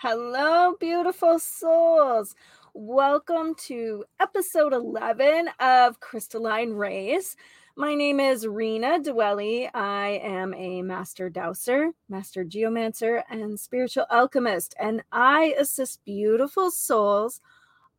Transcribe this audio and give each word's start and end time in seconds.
Hello, 0.00 0.76
beautiful 0.78 1.40
souls. 1.40 2.36
Welcome 2.72 3.56
to 3.66 4.04
episode 4.20 4.72
11 4.72 5.50
of 5.58 5.98
Crystalline 5.98 6.74
Rays. 6.74 7.34
My 7.74 7.96
name 7.96 8.20
is 8.20 8.46
Rena 8.46 9.00
Dwelly. 9.00 9.68
I 9.74 10.20
am 10.22 10.54
a 10.54 10.82
master 10.82 11.28
dowser, 11.28 11.90
master 12.08 12.44
geomancer, 12.44 13.24
and 13.28 13.58
spiritual 13.58 14.06
alchemist, 14.08 14.76
and 14.78 15.02
I 15.10 15.56
assist 15.58 16.04
beautiful 16.04 16.70
souls 16.70 17.40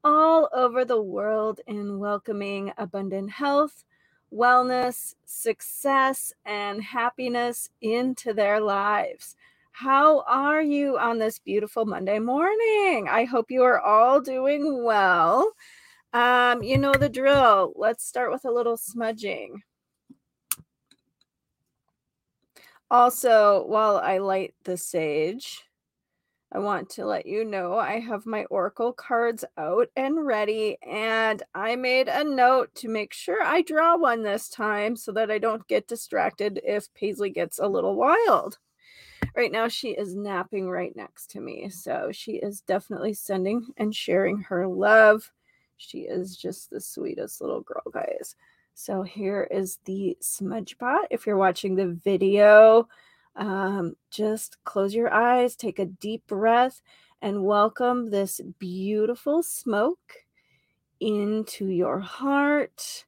all 0.01 0.47
over 0.53 0.85
the 0.85 1.01
world 1.01 1.59
in 1.67 1.99
welcoming 1.99 2.71
abundant 2.77 3.31
health, 3.31 3.83
wellness, 4.33 5.15
success, 5.25 6.31
and 6.45 6.81
happiness 6.81 7.69
into 7.81 8.31
their 8.31 8.61
lives. 8.61 9.35
How 9.79 10.25
are 10.27 10.61
you 10.61 10.97
on 10.97 11.19
this 11.19 11.39
beautiful 11.39 11.85
Monday 11.85 12.19
morning? 12.19 13.07
I 13.09 13.23
hope 13.23 13.49
you 13.49 13.63
are 13.63 13.79
all 13.79 14.19
doing 14.19 14.83
well. 14.83 15.53
Um, 16.11 16.61
you 16.61 16.77
know 16.77 16.91
the 16.91 17.07
drill. 17.07 17.71
Let's 17.77 18.05
start 18.05 18.29
with 18.29 18.43
a 18.43 18.51
little 18.51 18.75
smudging. 18.75 19.63
Also, 22.91 23.65
while 23.67 23.95
I 23.95 24.17
light 24.17 24.53
the 24.65 24.75
sage, 24.75 25.63
I 26.51 26.59
want 26.59 26.89
to 26.91 27.05
let 27.05 27.25
you 27.25 27.45
know 27.45 27.77
I 27.77 28.01
have 28.01 28.25
my 28.25 28.43
Oracle 28.49 28.91
cards 28.91 29.45
out 29.57 29.87
and 29.95 30.25
ready, 30.25 30.77
and 30.85 31.41
I 31.55 31.77
made 31.77 32.09
a 32.09 32.25
note 32.25 32.75
to 32.75 32.89
make 32.89 33.13
sure 33.13 33.41
I 33.41 33.61
draw 33.61 33.95
one 33.95 34.23
this 34.23 34.49
time 34.49 34.97
so 34.97 35.13
that 35.13 35.31
I 35.31 35.37
don't 35.37 35.65
get 35.69 35.87
distracted 35.87 36.59
if 36.65 36.93
Paisley 36.95 37.29
gets 37.29 37.59
a 37.59 37.67
little 37.69 37.95
wild 37.95 38.57
right 39.35 39.51
now 39.51 39.67
she 39.67 39.89
is 39.89 40.15
napping 40.15 40.69
right 40.69 40.95
next 40.95 41.31
to 41.31 41.39
me. 41.39 41.69
So 41.69 42.09
she 42.11 42.33
is 42.33 42.61
definitely 42.61 43.13
sending 43.13 43.67
and 43.77 43.95
sharing 43.95 44.39
her 44.41 44.67
love. 44.67 45.31
She 45.77 45.99
is 45.99 46.35
just 46.35 46.69
the 46.69 46.81
sweetest 46.81 47.41
little 47.41 47.61
girl, 47.61 47.83
guys. 47.91 48.35
So 48.73 49.03
here 49.03 49.47
is 49.51 49.79
the 49.85 50.17
smudge 50.21 50.77
pot. 50.77 51.07
If 51.09 51.25
you're 51.25 51.37
watching 51.37 51.75
the 51.75 51.87
video, 51.87 52.87
um, 53.35 53.95
just 54.09 54.57
close 54.63 54.93
your 54.93 55.13
eyes, 55.13 55.55
take 55.55 55.79
a 55.79 55.85
deep 55.85 56.25
breath, 56.27 56.81
and 57.21 57.43
welcome 57.43 58.09
this 58.09 58.39
beautiful 58.59 59.43
smoke 59.43 60.25
into 60.99 61.67
your 61.67 61.99
heart 61.99 63.05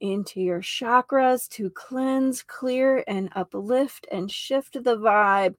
into 0.00 0.40
your 0.40 0.60
chakras 0.60 1.48
to 1.50 1.70
cleanse, 1.70 2.42
clear, 2.42 3.04
and 3.06 3.30
uplift 3.34 4.06
and 4.10 4.30
shift 4.30 4.74
the 4.84 4.96
vibe, 4.96 5.54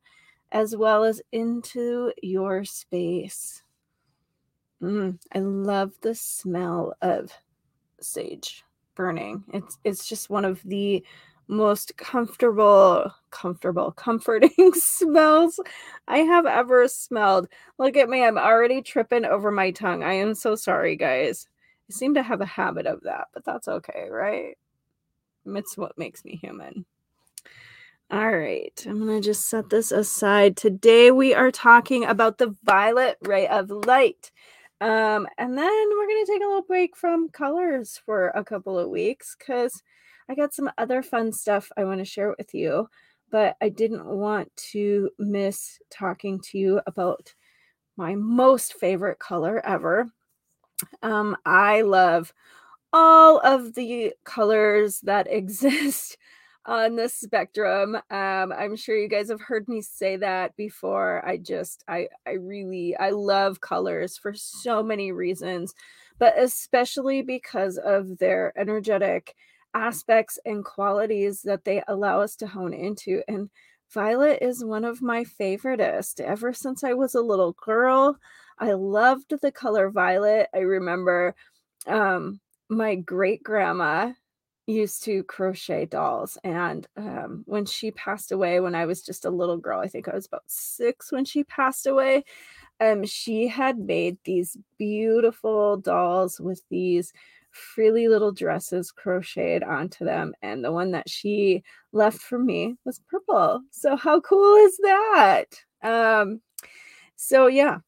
as 0.51 0.75
well 0.75 1.03
as 1.03 1.21
into 1.31 2.11
your 2.21 2.63
space. 2.63 3.63
Mm, 4.81 5.19
I 5.33 5.39
love 5.39 5.93
the 6.01 6.13
smell 6.15 6.93
of 7.01 7.31
sage 7.99 8.63
burning. 8.95 9.43
It's 9.53 9.77
it's 9.83 10.07
just 10.07 10.29
one 10.29 10.45
of 10.45 10.61
the 10.63 11.03
most 11.47 11.95
comfortable, 11.97 13.11
comfortable, 13.31 13.91
comforting 13.95 14.73
smells 14.73 15.59
I 16.07 16.19
have 16.19 16.45
ever 16.45 16.87
smelled. 16.87 17.47
Look 17.79 17.97
at 17.97 18.09
me, 18.09 18.23
I'm 18.23 18.37
already 18.37 18.81
tripping 18.81 19.25
over 19.25 19.51
my 19.51 19.71
tongue. 19.71 20.03
I 20.03 20.13
am 20.13 20.35
so 20.35 20.55
sorry, 20.55 20.95
guys. 20.95 21.47
I 21.89 21.93
seem 21.93 22.15
to 22.15 22.23
have 22.23 22.41
a 22.41 22.45
habit 22.45 22.85
of 22.85 23.01
that, 23.03 23.27
but 23.33 23.45
that's 23.45 23.67
okay, 23.67 24.07
right? 24.09 24.57
It's 25.45 25.77
what 25.77 25.97
makes 25.97 26.25
me 26.25 26.35
human. 26.35 26.85
All 28.09 28.31
right, 28.31 28.85
I'm 28.85 29.05
going 29.05 29.21
to 29.21 29.25
just 29.25 29.49
set 29.49 29.69
this 29.69 29.91
aside. 29.91 30.55
Today 30.55 31.11
we 31.11 31.33
are 31.33 31.51
talking 31.51 32.05
about 32.05 32.37
the 32.37 32.55
violet 32.63 33.17
ray 33.21 33.47
of 33.47 33.69
light. 33.69 34.31
Um, 34.79 35.27
and 35.37 35.57
then 35.57 35.89
we're 35.89 36.07
going 36.07 36.25
to 36.25 36.31
take 36.31 36.41
a 36.41 36.47
little 36.47 36.61
break 36.61 36.95
from 36.95 37.29
colors 37.29 37.99
for 38.05 38.29
a 38.29 38.43
couple 38.43 38.77
of 38.77 38.89
weeks 38.89 39.35
because 39.37 39.81
I 40.29 40.35
got 40.35 40.53
some 40.53 40.69
other 40.77 41.01
fun 41.01 41.33
stuff 41.33 41.71
I 41.77 41.83
want 41.83 41.99
to 41.99 42.05
share 42.05 42.33
with 42.37 42.53
you. 42.53 42.89
But 43.29 43.57
I 43.61 43.69
didn't 43.69 44.05
want 44.05 44.55
to 44.71 45.09
miss 45.19 45.79
talking 45.89 46.39
to 46.41 46.57
you 46.57 46.81
about 46.87 47.33
my 47.97 48.15
most 48.15 48.75
favorite 48.75 49.19
color 49.19 49.65
ever, 49.65 50.09
um, 51.01 51.35
I 51.45 51.81
love 51.81 52.33
all 52.93 53.39
of 53.39 53.73
the 53.75 54.13
colors 54.23 55.01
that 55.01 55.27
exist 55.31 56.17
on 56.65 56.95
the 56.95 57.07
spectrum. 57.09 57.95
Um, 57.95 58.51
I'm 58.51 58.75
sure 58.75 58.97
you 58.97 59.07
guys 59.07 59.29
have 59.29 59.41
heard 59.41 59.67
me 59.69 59.81
say 59.81 60.17
that 60.17 60.55
before. 60.57 61.25
I 61.25 61.37
just, 61.37 61.83
I, 61.87 62.09
I 62.27 62.31
really, 62.33 62.95
I 62.97 63.11
love 63.11 63.61
colors 63.61 64.17
for 64.17 64.33
so 64.33 64.83
many 64.83 65.11
reasons, 65.11 65.73
but 66.19 66.37
especially 66.37 67.21
because 67.21 67.77
of 67.77 68.17
their 68.17 68.51
energetic 68.57 69.35
aspects 69.73 70.39
and 70.45 70.65
qualities 70.65 71.41
that 71.43 71.63
they 71.63 71.83
allow 71.87 72.21
us 72.21 72.35
to 72.37 72.47
hone 72.47 72.73
into. 72.73 73.21
And 73.27 73.49
violet 73.93 74.39
is 74.41 74.63
one 74.65 74.83
of 74.83 75.01
my 75.01 75.23
favoriteest 75.23 76.19
ever 76.19 76.51
since 76.53 76.83
I 76.83 76.93
was 76.93 77.15
a 77.15 77.21
little 77.21 77.53
girl. 77.53 78.17
I 78.59 78.73
loved 78.73 79.33
the 79.41 79.51
color 79.51 79.89
violet. 79.89 80.49
I 80.53 80.59
remember 80.59 81.35
um, 81.85 82.39
my 82.69 82.95
great 82.95 83.43
grandma 83.43 84.13
used 84.67 85.03
to 85.05 85.23
crochet 85.23 85.85
dolls. 85.85 86.37
And 86.43 86.85
um, 86.97 87.43
when 87.45 87.65
she 87.65 87.91
passed 87.91 88.31
away, 88.31 88.59
when 88.59 88.75
I 88.75 88.85
was 88.85 89.01
just 89.01 89.25
a 89.25 89.29
little 89.29 89.57
girl, 89.57 89.79
I 89.79 89.87
think 89.87 90.07
I 90.07 90.13
was 90.13 90.25
about 90.25 90.43
six 90.47 91.11
when 91.11 91.23
she 91.25 91.43
passed 91.45 91.87
away, 91.87 92.25
um, 92.79 93.05
she 93.05 93.47
had 93.47 93.79
made 93.79 94.17
these 94.23 94.57
beautiful 94.77 95.77
dolls 95.77 96.39
with 96.39 96.61
these 96.69 97.13
frilly 97.51 98.07
little 98.07 98.31
dresses 98.31 98.91
crocheted 98.91 99.63
onto 99.63 100.05
them. 100.05 100.33
And 100.41 100.63
the 100.63 100.71
one 100.71 100.91
that 100.91 101.09
she 101.09 101.63
left 101.93 102.19
for 102.19 102.37
me 102.37 102.75
was 102.85 103.01
purple. 103.09 103.61
So, 103.71 103.95
how 103.95 104.19
cool 104.19 104.55
is 104.65 104.77
that? 104.83 105.45
Um, 105.81 106.41
so, 107.15 107.47
yeah, 107.47 107.79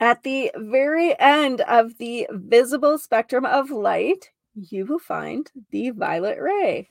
at 0.00 0.22
the 0.22 0.50
very 0.56 1.18
end 1.18 1.60
of 1.62 1.96
the 1.98 2.26
visible 2.30 2.98
spectrum 2.98 3.44
of 3.44 3.70
light, 3.70 4.30
you 4.54 4.86
will 4.86 4.98
find 4.98 5.50
the 5.70 5.90
violet 5.90 6.38
ray. 6.40 6.88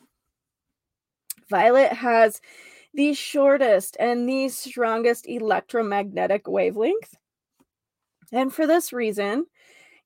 Violet 1.50 1.94
has 1.94 2.42
the 2.94 3.14
shortest 3.14 3.98
and 4.00 4.28
the 4.28 4.50
strongest 4.50 5.28
electromagnetic 5.28 6.48
wavelength. 6.48 7.16
And 8.32 8.54
for 8.54 8.66
this 8.66 8.94
reason, 8.94 9.46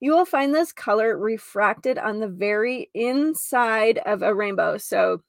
you 0.00 0.12
will 0.12 0.24
find 0.24 0.54
this 0.54 0.72
color 0.72 1.16
refracted 1.16 1.98
on 1.98 2.20
the 2.20 2.28
very 2.28 2.90
inside 2.94 3.98
of 3.98 4.22
a 4.22 4.34
rainbow. 4.34 4.78
So 4.78 5.22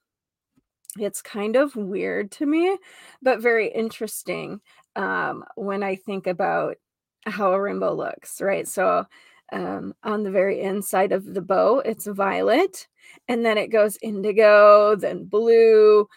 it's 0.97 1.21
kind 1.21 1.55
of 1.55 1.75
weird 1.75 2.31
to 2.33 2.45
me, 2.45 2.77
but 3.21 3.41
very 3.41 3.67
interesting 3.67 4.61
um, 4.95 5.43
when 5.55 5.83
I 5.83 5.95
think 5.95 6.27
about 6.27 6.77
how 7.25 7.53
a 7.53 7.61
rainbow 7.61 7.93
looks, 7.93 8.41
right? 8.41 8.67
So 8.67 9.05
um, 9.51 9.93
on 10.03 10.23
the 10.23 10.31
very 10.31 10.61
inside 10.61 11.11
of 11.11 11.33
the 11.33 11.41
bow, 11.41 11.79
it's 11.79 12.05
violet, 12.07 12.87
and 13.27 13.45
then 13.45 13.57
it 13.57 13.67
goes 13.67 13.97
indigo, 14.01 14.95
then 14.95 15.25
blue, 15.25 16.07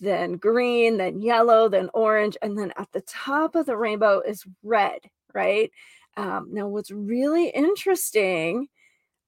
then 0.00 0.32
green, 0.34 0.96
then 0.96 1.20
yellow, 1.20 1.68
then 1.68 1.90
orange, 1.94 2.36
and 2.42 2.58
then 2.58 2.72
at 2.76 2.90
the 2.92 3.02
top 3.02 3.54
of 3.54 3.66
the 3.66 3.76
rainbow 3.76 4.20
is 4.20 4.44
red, 4.62 5.00
right? 5.34 5.70
Um, 6.16 6.48
now, 6.52 6.66
what's 6.66 6.90
really 6.90 7.48
interesting 7.50 8.68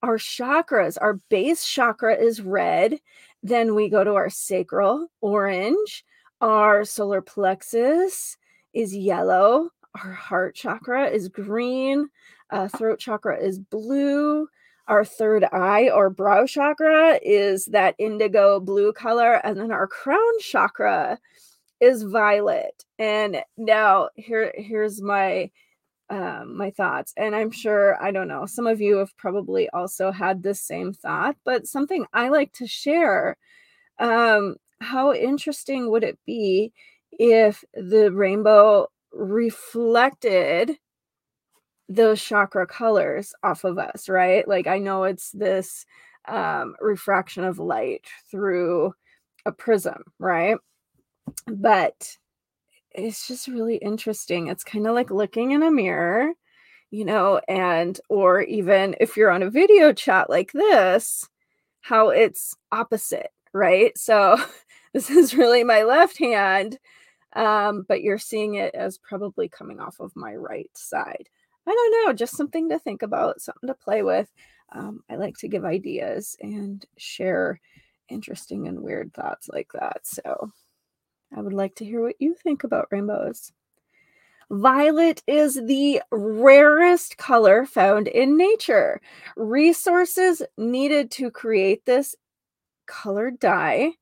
our 0.03 0.19
chakras, 0.19 0.99
our 1.01 1.15
base 1.29 1.65
chakra 1.65 2.17
is 2.17 2.41
red. 2.41 2.99
Then 3.43 3.75
we 3.75 3.89
go 3.89 4.03
to 4.03 4.15
our 4.15 4.31
sacral, 4.31 5.09
orange. 5.21 6.05
Our 6.41 6.85
solar 6.85 7.21
plexus 7.21 8.37
is 8.73 8.97
yellow 8.97 9.71
our 9.95 10.13
heart 10.13 10.55
chakra 10.55 11.09
is 11.09 11.29
green, 11.29 12.09
uh, 12.51 12.69
throat 12.69 12.99
chakra 12.99 13.39
is 13.39 13.59
blue, 13.59 14.49
our 14.89 15.05
third 15.05 15.45
eye 15.53 15.91
or 15.91 16.11
brow 16.11 16.47
chakra 16.47 17.19
is 17.23 17.67
that 17.67 17.95
indigo 17.99 18.61
blue 18.61 18.93
color, 18.93 19.35
and 19.45 19.59
then 19.59 19.71
our 19.71 19.87
crown 19.87 20.39
chakra 20.41 21.19
is 21.81 22.03
violet. 22.03 22.85
And 22.99 23.43
now 23.57 24.11
here 24.17 24.53
here's 24.57 25.01
my 25.03 25.51
um, 26.11 26.57
my 26.57 26.71
thoughts, 26.71 27.15
and 27.17 27.35
I'm 27.35 27.51
sure 27.51 28.03
I 28.03 28.11
don't 28.13 28.29
know 28.29 28.47
some 28.47 28.67
of 28.67 28.81
you 28.81 28.97
have 28.99 29.17
probably 29.17 29.69
also 29.71 30.11
had 30.13 30.43
this 30.43 30.61
same 30.61 30.93
thought, 30.93 31.37
but 31.45 31.67
something 31.67 32.07
I 32.13 32.29
like 32.29 32.53
to 32.55 32.67
share. 32.67 33.37
Um, 33.99 34.57
how 34.81 35.13
interesting 35.15 35.91
would 35.91 36.05
it 36.05 36.19
be 36.27 36.73
if 37.13 37.65
the 37.75 38.11
rainbow 38.13 38.89
reflected 39.13 40.79
those 41.89 42.23
chakra 42.23 42.67
colors 42.67 43.35
off 43.43 43.65
of 43.65 43.79
us, 43.79 44.09
right? 44.09 44.47
Like 44.47 44.67
I 44.67 44.79
know 44.79 45.05
it's 45.05 45.31
this 45.33 45.85
um, 46.27 46.75
refraction 46.81 47.45
of 47.45 47.59
light 47.59 48.07
through 48.31 48.95
a 49.45 49.53
prism, 49.53 50.03
right? 50.19 50.57
But 51.47 52.17
it's 52.93 53.27
just 53.27 53.49
really 53.49 53.77
interesting. 53.77 54.49
It's 54.49 54.65
kind 54.65 54.87
of 54.87 54.95
like 54.95 55.11
looking 55.11 55.53
in 55.53 55.63
a 55.63 55.71
mirror, 55.71 56.33
you 56.91 57.05
know, 57.05 57.41
and 57.49 57.99
or 58.09 58.43
even 58.43 58.95
if 59.01 59.17
you're 59.17 59.31
on 59.31 59.43
a 59.43 59.51
video 59.51 59.93
chat 59.93 60.31
like 60.31 60.53
this, 60.53 61.29
how 61.81 62.11
it's 62.11 62.55
opposite, 62.71 63.31
right? 63.53 63.97
So 63.97 64.37
this 64.95 65.11
is 65.11 65.35
really 65.35 65.65
my 65.65 65.83
left 65.83 66.19
hand, 66.19 66.79
um, 67.35 67.85
but 67.89 68.03
you're 68.03 68.19
seeing 68.19 68.55
it 68.57 68.75
as 68.75 68.99
probably 68.99 69.49
coming 69.49 69.81
off 69.81 70.01
of 70.01 70.15
my 70.17 70.35
right 70.35 70.71
side. 70.75 71.29
I 71.67 71.71
don't 71.71 72.07
know, 72.07 72.13
just 72.13 72.37
something 72.37 72.69
to 72.71 72.79
think 72.79 73.03
about, 73.03 73.41
something 73.41 73.69
to 73.69 73.75
play 73.75 74.03
with. 74.03 74.31
Um, 74.73 75.03
I 75.11 75.17
like 75.17 75.37
to 75.39 75.49
give 75.49 75.65
ideas 75.65 76.37
and 76.41 76.85
share 76.97 77.61
interesting 78.09 78.69
and 78.69 78.81
weird 78.81 79.13
thoughts 79.15 79.49
like 79.49 79.71
that. 79.75 80.01
So 80.03 80.51
I 81.37 81.41
would 81.41 81.53
like 81.53 81.75
to 81.77 81.85
hear 81.85 82.03
what 82.03 82.17
you 82.19 82.35
think 82.35 82.65
about 82.65 82.89
rainbows. 82.91 83.53
Violet 84.51 85.23
is 85.27 85.55
the 85.55 86.03
rarest 86.11 87.17
color 87.17 87.65
found 87.65 88.09
in 88.09 88.37
nature. 88.37 89.01
Resources 89.37 90.43
needed 90.59 91.11
to 91.13 91.31
create 91.31 91.85
this 91.87 92.15
colored 92.87 93.39
dye 93.39 93.93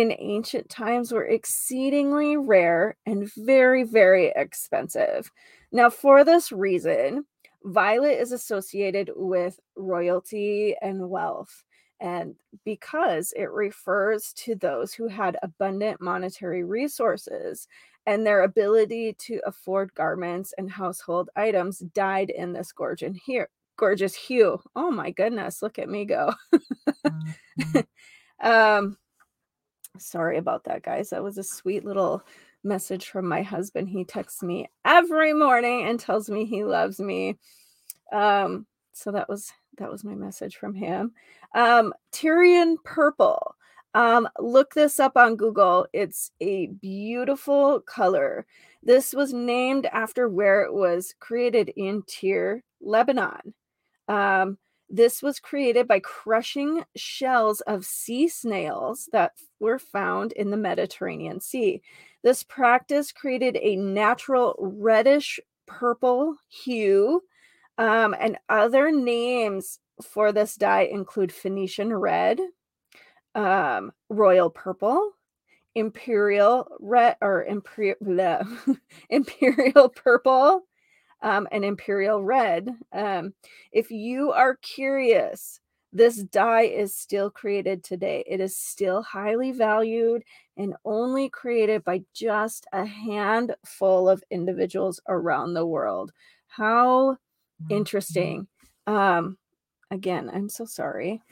in 0.00 0.14
ancient 0.18 0.68
times 0.68 1.12
were 1.12 1.26
exceedingly 1.26 2.36
rare 2.36 2.96
and 3.06 3.30
very, 3.36 3.82
very 3.82 4.32
expensive. 4.36 5.30
Now, 5.72 5.90
for 5.90 6.24
this 6.24 6.52
reason, 6.52 7.24
violet 7.64 8.20
is 8.20 8.32
associated 8.32 9.10
with 9.16 9.58
royalty 9.76 10.76
and 10.80 11.10
wealth. 11.10 11.64
And 12.00 12.36
because 12.64 13.32
it 13.36 13.50
refers 13.50 14.32
to 14.34 14.54
those 14.54 14.94
who 14.94 15.08
had 15.08 15.36
abundant 15.42 16.00
monetary 16.00 16.62
resources 16.62 17.66
and 18.06 18.24
their 18.24 18.44
ability 18.44 19.16
to 19.18 19.40
afford 19.46 19.92
garments 19.94 20.54
and 20.58 20.70
household 20.70 21.28
items 21.34 21.80
dyed 21.80 22.30
in 22.30 22.52
this 22.52 22.70
gorgeous 22.70 23.16
here 23.26 23.48
gorgeous 23.76 24.14
hue. 24.14 24.60
Oh 24.76 24.90
my 24.90 25.10
goodness, 25.12 25.62
look 25.62 25.78
at 25.78 25.88
me 25.88 26.04
go. 26.04 26.34
mm-hmm. 27.06 27.80
um 28.46 28.96
sorry 29.98 30.38
about 30.38 30.64
that 30.64 30.82
guys. 30.82 31.10
That 31.10 31.22
was 31.22 31.38
a 31.38 31.44
sweet 31.44 31.84
little 31.84 32.22
message 32.64 33.06
from 33.06 33.28
my 33.28 33.42
husband. 33.42 33.88
He 33.88 34.04
texts 34.04 34.42
me 34.42 34.68
every 34.84 35.32
morning 35.32 35.86
and 35.86 35.98
tells 35.98 36.28
me 36.30 36.44
he 36.44 36.64
loves 36.64 37.00
me. 37.00 37.38
Um 38.12 38.66
so 38.92 39.12
that 39.12 39.28
was 39.28 39.52
that 39.78 39.90
was 39.90 40.04
my 40.04 40.14
message 40.14 40.56
from 40.56 40.74
him. 40.74 41.12
Um, 41.54 41.94
Tyrian 42.12 42.76
purple. 42.84 43.54
Um, 43.94 44.28
look 44.38 44.74
this 44.74 45.00
up 45.00 45.16
on 45.16 45.36
Google. 45.36 45.86
It's 45.92 46.30
a 46.40 46.66
beautiful 46.66 47.80
color. 47.80 48.46
This 48.82 49.12
was 49.14 49.32
named 49.32 49.86
after 49.86 50.28
where 50.28 50.62
it 50.62 50.72
was 50.72 51.14
created 51.20 51.72
in 51.76 52.02
Tyre, 52.02 52.62
Lebanon. 52.80 53.54
Um, 54.08 54.58
this 54.90 55.22
was 55.22 55.40
created 55.40 55.86
by 55.86 56.00
crushing 56.00 56.84
shells 56.96 57.60
of 57.62 57.84
sea 57.84 58.28
snails 58.28 59.08
that 59.12 59.32
were 59.60 59.78
found 59.78 60.32
in 60.32 60.50
the 60.50 60.56
Mediterranean 60.56 61.40
Sea. 61.40 61.82
This 62.22 62.42
practice 62.42 63.12
created 63.12 63.58
a 63.60 63.76
natural 63.76 64.56
reddish 64.58 65.38
purple 65.66 66.36
hue 66.48 67.22
um, 67.76 68.14
and 68.18 68.38
other 68.48 68.90
names 68.90 69.78
for 70.02 70.32
this 70.32 70.56
dye 70.56 70.82
include 70.82 71.32
Phoenician 71.32 71.92
red, 71.94 72.40
um, 73.34 73.92
royal 74.08 74.50
purple, 74.50 75.12
imperial 75.74 76.68
red 76.80 77.16
or 77.20 77.44
imperial 77.44 77.96
imperial 79.10 79.88
purple, 79.88 80.62
um, 81.22 81.48
and 81.52 81.64
imperial 81.64 82.22
red. 82.22 82.70
Um, 82.92 83.34
if 83.72 83.90
you 83.90 84.32
are 84.32 84.56
curious, 84.56 85.60
this 85.92 86.16
dye 86.16 86.62
is 86.64 86.94
still 86.94 87.30
created 87.30 87.82
today. 87.82 88.24
It 88.26 88.40
is 88.40 88.56
still 88.56 89.02
highly 89.02 89.52
valued 89.52 90.22
and 90.56 90.74
only 90.84 91.28
created 91.30 91.84
by 91.84 92.02
just 92.14 92.66
a 92.72 92.84
handful 92.84 94.08
of 94.08 94.22
individuals 94.30 95.00
around 95.08 95.54
the 95.54 95.66
world. 95.66 96.12
How 96.48 97.16
Mm-hmm. 97.62 97.72
interesting. 97.74 98.46
Um, 98.86 99.38
again, 99.90 100.30
I'm 100.32 100.48
so 100.48 100.64
sorry. 100.64 101.22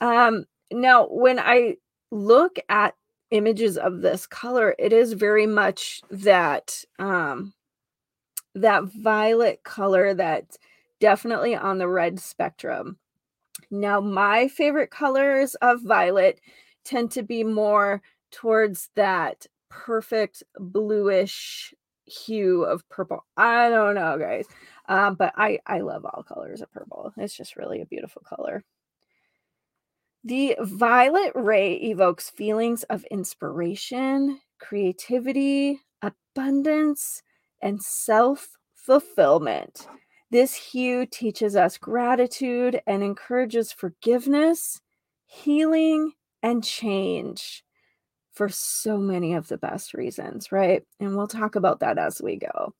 Um, 0.00 0.46
now, 0.72 1.06
when 1.08 1.38
I 1.38 1.76
look 2.10 2.58
at 2.68 2.94
images 3.30 3.78
of 3.78 4.00
this 4.00 4.26
color, 4.26 4.74
it 4.78 4.92
is 4.92 5.12
very 5.12 5.46
much 5.46 6.02
that 6.10 6.84
um, 6.98 7.54
that 8.54 8.84
violet 8.84 9.62
color 9.62 10.14
that's 10.14 10.58
definitely 11.00 11.54
on 11.54 11.78
the 11.78 11.88
red 11.88 12.20
spectrum. 12.20 12.98
Now, 13.70 14.00
my 14.00 14.48
favorite 14.48 14.90
colors 14.90 15.54
of 15.56 15.82
violet 15.82 16.40
tend 16.84 17.10
to 17.12 17.22
be 17.22 17.44
more 17.44 18.02
towards 18.30 18.90
that 18.96 19.46
perfect 19.68 20.42
bluish 20.58 21.74
hue 22.06 22.64
of 22.64 22.88
purple. 22.88 23.24
I 23.36 23.70
don't 23.70 23.94
know, 23.94 24.18
guys. 24.18 24.46
Um, 24.88 25.14
but 25.14 25.32
I, 25.36 25.60
I 25.66 25.80
love 25.80 26.04
all 26.04 26.24
colors 26.24 26.60
of 26.60 26.72
purple. 26.72 27.12
It's 27.16 27.36
just 27.36 27.56
really 27.56 27.80
a 27.80 27.86
beautiful 27.86 28.22
color. 28.22 28.64
The 30.24 30.56
violet 30.60 31.32
ray 31.34 31.74
evokes 31.74 32.28
feelings 32.28 32.82
of 32.84 33.04
inspiration, 33.04 34.40
creativity, 34.58 35.80
abundance, 36.02 37.22
and 37.62 37.82
self 37.82 38.56
fulfillment. 38.74 39.86
This 40.30 40.54
hue 40.54 41.06
teaches 41.06 41.56
us 41.56 41.76
gratitude 41.76 42.80
and 42.86 43.02
encourages 43.02 43.72
forgiveness, 43.72 44.80
healing, 45.26 46.12
and 46.42 46.62
change 46.62 47.64
for 48.32 48.48
so 48.48 48.96
many 48.96 49.34
of 49.34 49.48
the 49.48 49.58
best 49.58 49.92
reasons, 49.92 50.52
right? 50.52 50.84
And 51.00 51.16
we'll 51.16 51.26
talk 51.26 51.56
about 51.56 51.80
that 51.80 51.98
as 51.98 52.22
we 52.22 52.36
go. 52.36 52.74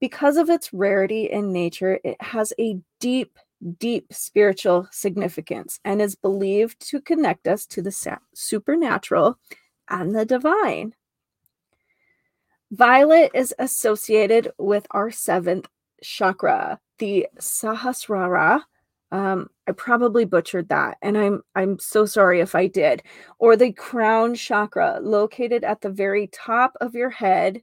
Because 0.00 0.36
of 0.36 0.50
its 0.50 0.72
rarity 0.72 1.26
in 1.26 1.52
nature, 1.52 2.00
it 2.02 2.20
has 2.20 2.52
a 2.58 2.78
deep, 2.98 3.38
deep 3.78 4.12
spiritual 4.12 4.88
significance 4.90 5.80
and 5.84 6.00
is 6.00 6.16
believed 6.16 6.80
to 6.88 7.00
connect 7.00 7.46
us 7.46 7.66
to 7.66 7.82
the 7.82 8.18
supernatural 8.34 9.38
and 9.88 10.14
the 10.14 10.24
divine. 10.24 10.94
Violet 12.72 13.30
is 13.34 13.54
associated 13.58 14.52
with 14.58 14.86
our 14.90 15.10
seventh 15.10 15.68
chakra, 16.02 16.80
the 16.98 17.28
Sahasrara. 17.38 18.62
Um, 19.12 19.48
I 19.68 19.72
probably 19.72 20.24
butchered 20.24 20.68
that, 20.70 20.98
and 21.00 21.16
I'm 21.16 21.42
I'm 21.54 21.78
so 21.78 22.06
sorry 22.06 22.40
if 22.40 22.54
I 22.56 22.66
did. 22.66 23.02
Or 23.38 23.56
the 23.56 23.72
crown 23.72 24.34
chakra, 24.34 24.98
located 25.00 25.62
at 25.62 25.80
the 25.80 25.90
very 25.90 26.26
top 26.28 26.76
of 26.80 26.94
your 26.94 27.10
head 27.10 27.62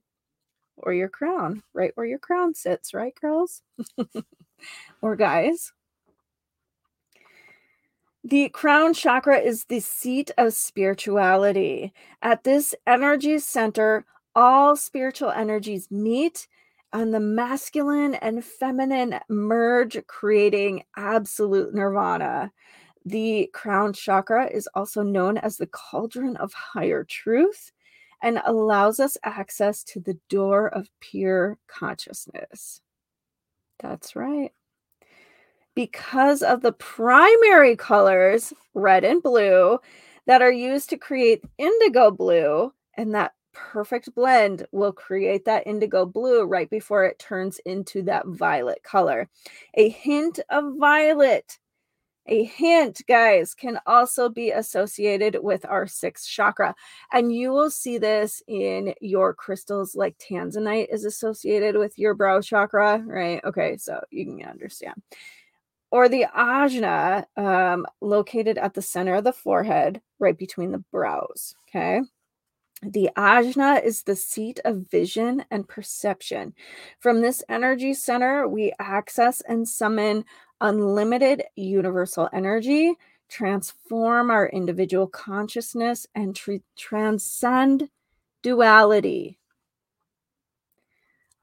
or 0.78 0.94
your 0.94 1.10
crown, 1.10 1.64
right 1.74 1.92
where 1.96 2.06
your 2.06 2.20
crown 2.20 2.54
sits, 2.54 2.94
right, 2.94 3.14
girls? 3.20 3.62
or 5.02 5.16
guys. 5.18 5.74
The 8.24 8.48
crown 8.50 8.94
chakra 8.94 9.38
is 9.38 9.66
the 9.66 9.82
seat 9.82 10.32
of 10.38 10.54
spirituality. 10.54 11.92
At 12.22 12.46
this 12.46 12.74
energy 12.88 13.38
center, 13.40 14.06
all 14.36 14.76
spiritual 14.76 15.32
energies 15.32 15.90
meet 15.92 16.48
and 16.92 17.14
the 17.14 17.20
masculine 17.20 18.14
and 18.16 18.46
feminine 18.46 19.20
merge, 19.30 19.98
creating 20.08 20.84
absolute 20.96 21.74
nirvana. 21.74 22.52
The 23.06 23.50
crown 23.54 23.94
chakra 23.94 24.48
is 24.48 24.70
also 24.76 25.04
known 25.04 25.38
as 25.38 25.58
the 25.58 25.68
cauldron 25.68 26.38
of 26.38 26.54
higher 26.54 27.04
truth 27.04 27.72
and 28.22 28.42
allows 28.46 29.00
us 29.00 29.18
access 29.24 29.84
to 29.84 30.00
the 30.00 30.18
door 30.30 30.68
of 30.70 30.90
pure 31.02 31.58
consciousness. 31.68 32.80
That's 33.80 34.16
right. 34.16 34.52
Because 35.76 36.44
of 36.44 36.62
the 36.62 36.72
primary 36.72 37.76
colors, 37.76 38.54
red 38.74 39.04
and 39.04 39.22
blue, 39.22 39.80
that 40.28 40.42
are 40.42 40.52
used 40.52 40.90
to 40.92 40.98
create 40.98 41.44
indigo 41.58 42.12
blue, 42.12 42.72
and 42.96 43.14
that 43.16 43.34
perfect 43.54 44.14
blend 44.16 44.66
will 44.72 44.94
create 44.94 45.46
that 45.46 45.68
indigo 45.68 46.06
blue 46.06 46.44
right 46.46 46.70
before 46.70 47.06
it 47.06 47.20
turns 47.20 47.60
into 47.66 48.02
that 48.04 48.28
violet 48.28 48.84
color. 48.84 49.30
A 49.76 49.90
hint 49.90 50.40
of 50.50 50.76
violet 50.78 51.60
a 52.26 52.46
hint, 52.46 53.02
guys, 53.08 53.54
can 53.54 53.80
also 53.86 54.30
be 54.30 54.52
associated 54.52 55.38
with 55.42 55.66
our 55.66 55.86
sixth 55.86 56.28
chakra. 56.28 56.74
And 57.12 57.36
you 57.36 57.52
will 57.52 57.70
see 57.70 57.98
this 57.98 58.42
in 58.48 58.94
your 59.02 59.34
crystals, 59.34 59.96
like 59.96 60.18
tanzanite 60.18 60.88
is 60.90 61.04
associated 61.04 61.76
with 61.78 61.98
your 62.00 62.14
brow 62.14 62.40
chakra, 62.40 63.04
right? 63.06 63.44
Okay, 63.44 63.76
so 63.78 64.02
you 64.10 64.26
can 64.26 64.48
understand. 64.48 65.02
Or 65.92 66.08
the 66.08 66.26
ajna, 66.36 67.26
um, 67.38 67.86
located 68.02 68.58
at 68.58 68.74
the 68.74 68.82
center 68.82 69.16
of 69.16 69.26
the 69.26 69.34
forehead, 69.34 70.02
right 70.18 70.38
between 70.38 70.72
the 70.72 70.84
brows. 70.92 71.56
Okay. 71.68 72.02
The 72.86 73.10
ajna 73.16 73.82
is 73.84 74.04
the 74.04 74.16
seat 74.16 74.60
of 74.66 74.90
vision 74.90 75.46
and 75.50 75.68
perception. 75.68 76.54
From 77.00 77.22
this 77.22 77.42
energy 77.48 77.94
center, 77.94 78.46
we 78.48 78.74
access 78.78 79.42
and 79.42 79.68
summon 79.68 80.26
unlimited 80.60 81.44
universal 81.56 82.30
energy, 82.34 82.96
transform 83.30 84.30
our 84.30 84.48
individual 84.50 85.08
consciousness, 85.08 86.08
and 86.14 86.36
tr- 86.36 86.56
transcend 86.78 87.90
duality. 88.42 89.40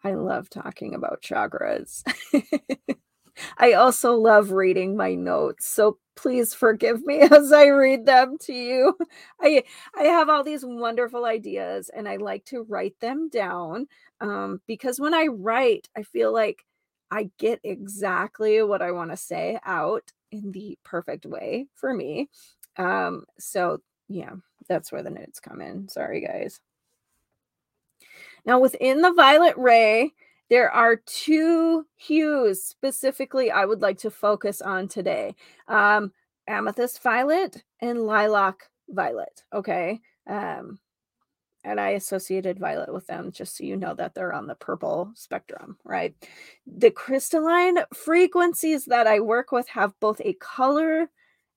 I 0.04 0.12
love 0.14 0.50
talking 0.50 0.94
about 0.94 1.23
chakras. 1.23 2.02
I 3.59 3.73
also 3.73 4.14
love 4.14 4.52
reading 4.52 4.97
my 4.97 5.14
notes. 5.14 5.68
So 5.68 5.99
please 6.16 6.54
forgive 6.54 7.04
me 7.04 7.20
as 7.30 7.52
I 7.52 7.66
read 7.66 8.06
them 8.06 8.37
to 8.42 8.52
you. 8.52 8.97
I 9.40 9.64
I 9.97 10.04
have 10.04 10.28
all 10.28 10.44
these 10.44 10.64
wonderful 10.64 11.25
ideas 11.25 11.90
and 11.94 12.09
I 12.09 12.16
like 12.16 12.44
to 12.47 12.62
write 12.62 12.99
them 13.00 13.28
down 13.28 13.87
um, 14.20 14.61
because 14.66 15.00
when 15.00 15.14
I 15.14 15.26
write, 15.26 15.88
I 15.97 16.02
feel 16.02 16.32
like 16.32 16.64
I 17.11 17.30
get 17.38 17.61
exactly 17.64 18.62
what 18.62 18.82
I 18.82 18.92
want 18.92 19.11
to 19.11 19.16
say 19.16 19.59
out 19.64 20.12
in 20.30 20.52
the 20.52 20.78
perfect 20.85 21.26
way 21.26 21.66
for 21.75 21.92
me. 21.92 22.28
Um, 22.76 23.25
so 23.38 23.80
yeah, 24.09 24.32
that's 24.68 24.92
where 24.92 25.02
the 25.02 25.11
notes 25.11 25.40
come 25.40 25.61
in. 25.61 25.88
Sorry, 25.88 26.20
guys. 26.20 26.61
Now, 28.44 28.59
within 28.59 29.02
the 29.02 29.12
violet 29.12 29.54
ray, 29.56 30.12
there 30.50 30.71
are 30.71 30.97
two 30.97 31.87
hues 31.97 32.62
specifically 32.62 33.50
I 33.50 33.64
would 33.64 33.80
like 33.80 33.99
to 33.99 34.11
focus 34.11 34.61
on 34.61 34.88
today 34.88 35.35
um, 35.69 36.12
amethyst 36.47 37.02
violet 37.02 37.64
and 37.80 38.02
lilac 38.02 38.69
violet. 38.88 39.45
Okay. 39.54 40.00
Um, 40.28 40.78
and 41.62 41.78
I 41.78 41.90
associated 41.90 42.59
violet 42.59 42.92
with 42.92 43.07
them 43.07 43.33
just 43.33 43.57
so 43.57 43.64
you 43.64 43.76
know 43.76 43.95
that 43.95 44.14
they're 44.14 44.33
on 44.33 44.47
the 44.47 44.54
purple 44.54 45.12
spectrum, 45.14 45.76
right? 45.85 46.14
The 46.66 46.90
crystalline 46.90 47.78
frequencies 47.95 48.87
that 48.87 49.07
I 49.07 49.21
work 49.21 49.52
with 49.52 49.69
have 49.69 49.99
both 50.00 50.21
a 50.25 50.33
color 50.35 51.11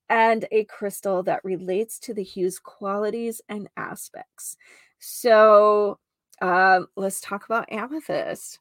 and 0.10 0.46
a 0.52 0.66
crystal 0.66 1.24
that 1.24 1.44
relates 1.44 1.98
to 2.00 2.14
the 2.14 2.24
hue's 2.24 2.60
qualities 2.60 3.42
and 3.48 3.70
aspects. 3.78 4.58
So 5.00 6.00
um, 6.42 6.88
let's 6.98 7.22
talk 7.22 7.46
about 7.46 7.72
amethyst. 7.72 8.60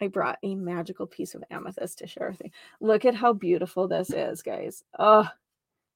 I 0.00 0.08
brought 0.08 0.38
a 0.42 0.54
magical 0.54 1.06
piece 1.06 1.34
of 1.34 1.44
amethyst 1.50 1.98
to 1.98 2.06
share 2.06 2.30
with 2.30 2.42
you. 2.44 2.50
Look 2.80 3.04
at 3.04 3.14
how 3.14 3.32
beautiful 3.32 3.88
this 3.88 4.10
is, 4.10 4.42
guys. 4.42 4.84
Oh, 4.98 5.28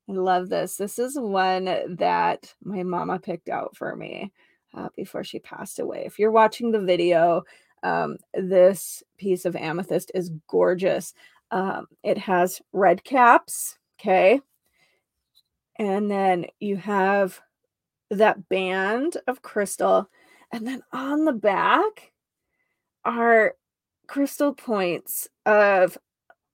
I 0.08 0.12
love 0.12 0.48
this. 0.48 0.76
This 0.76 0.98
is 0.98 1.18
one 1.18 1.64
that 1.96 2.54
my 2.62 2.82
mama 2.82 3.18
picked 3.18 3.48
out 3.48 3.76
for 3.76 3.94
me 3.94 4.32
uh, 4.74 4.88
before 4.96 5.24
she 5.24 5.38
passed 5.38 5.78
away. 5.78 6.04
If 6.04 6.18
you're 6.18 6.32
watching 6.32 6.72
the 6.72 6.80
video, 6.80 7.42
um, 7.82 8.16
this 8.34 9.02
piece 9.18 9.44
of 9.44 9.56
amethyst 9.56 10.10
is 10.14 10.30
gorgeous. 10.48 11.14
Um, 11.50 11.86
it 12.02 12.18
has 12.18 12.60
red 12.72 13.04
caps, 13.04 13.78
okay? 14.00 14.40
And 15.78 16.10
then 16.10 16.46
you 16.60 16.76
have 16.76 17.40
that 18.10 18.48
band 18.48 19.16
of 19.26 19.42
crystal. 19.42 20.08
And 20.52 20.66
then 20.66 20.82
on 20.92 21.24
the 21.24 21.32
back 21.32 22.12
are 23.04 23.54
crystal 24.06 24.52
points 24.52 25.28
of 25.46 25.98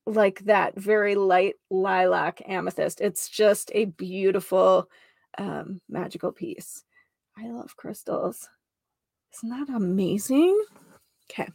like 0.06 0.44
that 0.46 0.74
very 0.78 1.14
light 1.14 1.54
lilac 1.70 2.42
amethyst. 2.46 3.00
It's 3.00 3.28
just 3.28 3.70
a 3.74 3.86
beautiful 3.86 4.88
um, 5.36 5.80
magical 5.88 6.32
piece. 6.32 6.84
I 7.36 7.48
love 7.48 7.76
crystals. 7.76 8.48
Isn't 9.34 9.50
that 9.50 9.68
amazing? 9.74 10.58
Okay, 11.30 11.48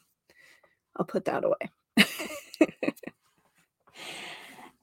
I'll 0.95 1.05
put 1.05 1.25
that 1.25 1.43
away. 1.43 1.71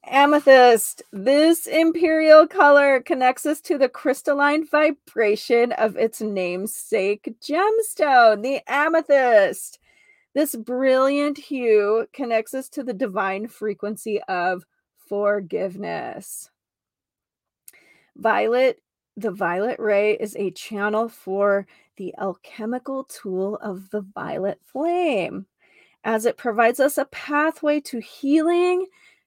Amethyst. 0.05 1.03
This 1.13 1.67
imperial 1.67 2.47
color 2.47 3.01
connects 3.01 3.47
us 3.47 3.61
to 3.63 3.79
the 3.79 3.89
crystalline 3.89 4.67
vibration 4.67 5.71
of 5.73 5.97
its 5.97 6.21
namesake 6.21 7.33
gemstone, 7.41 8.43
the 8.43 8.61
amethyst. 8.67 9.79
This 10.35 10.55
brilliant 10.55 11.39
hue 11.39 12.07
connects 12.13 12.55
us 12.55 12.69
to 12.71 12.85
the 12.85 12.93
divine 12.93 13.49
frequency 13.49 14.23
of 14.23 14.65
forgiveness. 15.09 16.51
Violet, 18.17 18.81
the 19.17 19.33
violet 19.33 19.79
ray 19.81 20.13
is 20.13 20.37
a 20.37 20.53
channel 20.53 21.09
for 21.09 21.67
the 21.97 22.15
alchemical 22.19 23.05
tool 23.05 23.57
of 23.57 23.91
the 23.91 24.03
violet 24.15 24.61
flame, 24.63 25.47
as 26.05 26.27
it 26.27 26.37
provides 26.37 26.79
us 26.79 26.97
a 26.97 27.07
pathway 27.07 27.81
to 27.81 27.99
healing, 27.99 28.87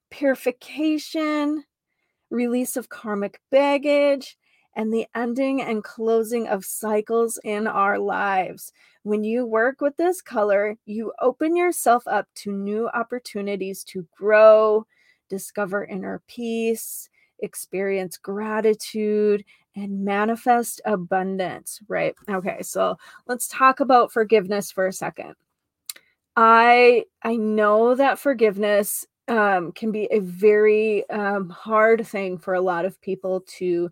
purification, 0.10 1.66
release 2.30 2.78
of 2.78 2.90
karmic 2.90 3.42
baggage, 3.52 4.38
and 4.76 4.94
the 4.94 5.06
ending 5.16 5.62
and 5.62 5.84
closing 5.84 6.48
of 6.48 6.66
cycles 6.66 7.40
in 7.44 7.68
our 7.68 8.00
lives. 8.00 8.72
When 9.04 9.24
you 9.24 9.46
work 9.46 9.82
with 9.82 9.98
this 9.98 10.22
color, 10.22 10.78
you 10.86 11.14
open 11.22 11.56
yourself 11.56 12.08
up 12.08 12.28
to 12.36 12.52
new 12.52 12.90
opportunities 12.90 13.84
to 13.86 14.08
grow, 14.16 14.86
discover 15.30 15.86
inner 15.86 16.22
peace, 16.28 17.10
experience 17.40 18.18
gratitude, 18.18 19.44
and 19.76 20.06
manifest 20.06 20.82
abundance, 20.86 21.80
right? 21.88 22.16
Okay, 22.30 22.62
so 22.62 22.98
let's 23.28 23.48
talk 23.48 23.80
about 23.80 24.12
forgiveness 24.12 24.72
for 24.72 24.88
a 24.88 24.94
second. 24.94 25.36
I 26.36 27.06
I 27.22 27.36
know 27.36 27.96
that 27.96 28.20
forgiveness 28.20 29.06
um, 29.28 29.72
can 29.72 29.92
be 29.92 30.08
a 30.12 30.20
very 30.20 31.08
um, 31.10 31.50
hard 31.50 32.06
thing 32.06 32.38
for 32.38 32.54
a 32.54 32.62
lot 32.62 32.86
of 32.86 33.00
people 33.02 33.42
to 33.58 33.90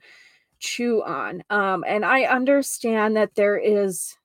chew 0.62 1.03
on. 1.03 1.44
Um, 1.50 1.84
and 1.86 2.06
I 2.06 2.24
understand 2.24 3.18
that 3.18 3.36
there 3.36 3.58
is 3.58 4.15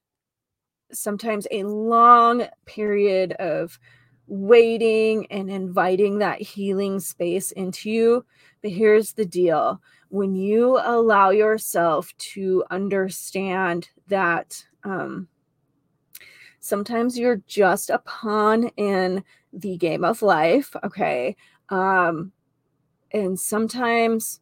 sometimes 0.93 1.49
a 1.51 1.65
long 1.65 2.47
period 2.67 3.33
of 3.33 3.81
waiting 4.29 5.27
and 5.31 5.51
inviting 5.51 6.19
that 6.19 6.41
healing 6.41 7.01
space 7.01 7.51
into 7.53 7.91
you. 7.91 8.25
But 8.63 8.71
here's 8.71 9.13
the 9.13 9.25
deal 9.25 9.81
when 10.09 10.37
you 10.37 10.79
allow 10.83 11.31
yourself 11.31 12.13
to 12.19 12.65
understand 12.71 13.89
that 14.07 14.65
um, 14.85 15.27
sometimes 16.61 17.19
you're 17.19 17.43
just 17.47 17.91
a 17.91 17.99
pawn 17.99 18.69
in 18.77 19.25
the 19.53 19.77
game 19.77 20.05
of 20.05 20.23
life, 20.23 20.77
okay? 20.85 21.35
Um, 21.71 22.33
and 23.13 23.39
sometimes 23.39 24.41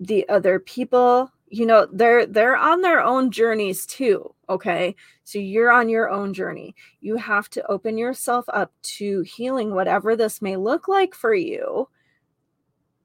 the 0.00 0.28
other 0.28 0.58
people 0.58 1.30
you 1.48 1.66
know 1.66 1.86
they're 1.92 2.26
they're 2.26 2.56
on 2.56 2.80
their 2.80 3.00
own 3.00 3.30
journeys 3.30 3.86
too 3.86 4.34
okay 4.48 4.94
so 5.24 5.38
you're 5.38 5.70
on 5.70 5.88
your 5.88 6.10
own 6.10 6.34
journey 6.34 6.74
you 7.00 7.16
have 7.16 7.48
to 7.48 7.64
open 7.70 7.96
yourself 7.96 8.44
up 8.48 8.72
to 8.82 9.20
healing 9.22 9.74
whatever 9.74 10.16
this 10.16 10.42
may 10.42 10.56
look 10.56 10.88
like 10.88 11.14
for 11.14 11.34
you 11.34 11.88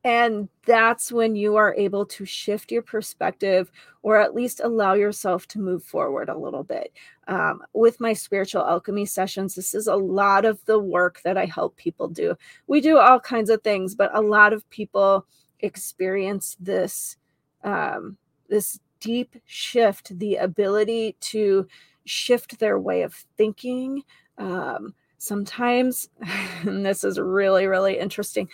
and 0.03 0.48
that's 0.65 1.12
when 1.12 1.36
you 1.36 1.58
are 1.58 1.75
able 1.75 2.05
to 2.05 2.25
shift 2.25 2.72
your 2.72 2.81
perspective 2.81 3.69
or 4.01 4.15
at 4.17 4.34
least 4.34 4.62
allow 4.63 4.93
yourself 4.93 5.46
to 5.48 5.60
move 5.60 5.84
forward 5.84 6.29
a 6.29 6.38
little 6.38 6.63
bit. 6.63 6.93
Um, 7.27 7.62
with 7.74 8.00
my 8.00 8.13
spiritual 8.13 8.65
alchemy 8.65 9.05
sessions, 9.05 9.55
this 9.55 9.74
is 9.75 9.88
a 9.88 9.96
lot 9.96 10.46
of 10.46 10.63
the 10.65 10.79
work 10.79 11.22
that 11.24 11.38
I 11.38 11.46
help 11.46 11.75
people 11.75 12.08
do. 12.08 12.36
We 12.67 12.79
do 12.79 12.98
all 12.98 13.19
kinds 13.19 13.50
of 13.50 13.62
things, 13.62 13.93
but 13.93 14.15
a 14.15 14.22
lot 14.22 14.53
of 14.53 14.67
people 14.69 15.25
experience 15.60 16.56
this 16.60 17.18
um, 17.63 18.18
this 18.48 18.80
deep 19.00 19.36
shift, 19.46 20.18
the 20.18 20.36
ability 20.36 21.16
to 21.20 21.68
shift 22.06 22.60
their 22.60 22.80
way 22.80 23.01
of 23.01 23.13
thinking. 23.38 24.04
Um, 24.38 24.94
sometimes, 25.18 26.10
and 26.62 26.86
this 26.86 27.04
is 27.04 27.20
really 27.20 27.68
really 27.68 27.98
interesting, 28.00 28.50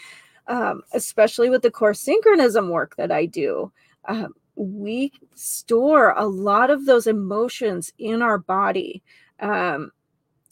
um, 0.48 0.82
especially 0.94 1.50
with 1.50 1.62
the 1.62 1.72
core 1.72 1.94
synchronism 1.94 2.70
work 2.70 2.96
that 2.98 3.12
I 3.12 3.26
do. 3.26 3.72
Um, 4.08 4.34
we 4.56 5.12
store 5.34 6.12
a 6.12 6.26
lot 6.26 6.70
of 6.70 6.86
those 6.86 7.08
emotions 7.08 7.92
in 7.98 8.22
our 8.22 8.38
body. 8.38 9.04
Um, 9.40 9.92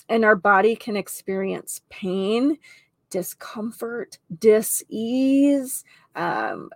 and 0.10 0.26
our 0.26 0.36
body 0.36 0.76
can 0.76 0.98
experience 0.98 1.82
pain 1.90 2.58
discomfort, 3.10 4.18
dis-ease. 4.40 5.84
Um, 6.16 6.70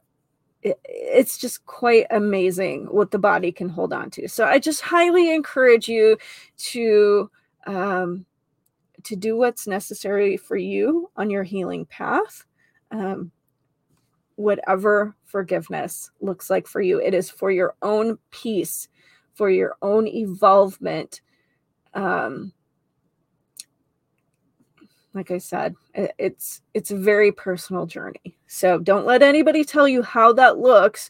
it, 0.62 0.79
it's 0.84 1.38
just 1.38 1.65
quite 1.65 2.08
amazing 2.10 2.86
what 2.86 3.12
the 3.12 3.20
body 3.20 3.51
can 3.51 3.70
hold 3.70 3.94
on 3.94 4.10
to. 4.12 4.27
So 4.27 4.46
I 4.46 4.60
just 4.60 4.82
highly 4.82 5.34
encourage 5.34 5.88
you 5.88 6.17
to 6.58 7.29
um, 7.65 8.25
to 9.03 9.15
do 9.15 9.38
what's 9.38 9.67
necessary 9.67 10.38
for 10.38 10.58
you 10.58 11.10
on 11.15 11.29
your 11.29 11.44
healing 11.44 11.86
path. 11.86 12.46
Um, 12.91 13.32
whatever 14.36 15.15
forgiveness 15.25 16.12
looks 16.22 16.50
like 16.50 16.67
for 16.67 16.82
you, 16.82 17.00
it 17.00 17.13
is 17.13 17.29
for 17.29 17.51
your 17.51 17.75
own 17.82 18.17
peace, 18.32 18.88
for 19.34 19.50
your 19.50 19.75
own 19.82 20.08
evolvement. 20.08 21.22
Um, 21.94 22.53
like 25.17 25.31
I 25.31 25.39
said, 25.39 25.75
it's 25.95 26.62
it's 26.75 26.91
a 26.91 26.95
very 26.95 27.31
personal 27.31 27.88
journey. 27.88 28.38
So 28.45 28.77
don't 28.77 29.07
let 29.07 29.24
anybody 29.24 29.63
tell 29.63 29.88
you 29.88 30.03
how 30.03 30.31
that 30.33 30.59
looks 30.59 31.09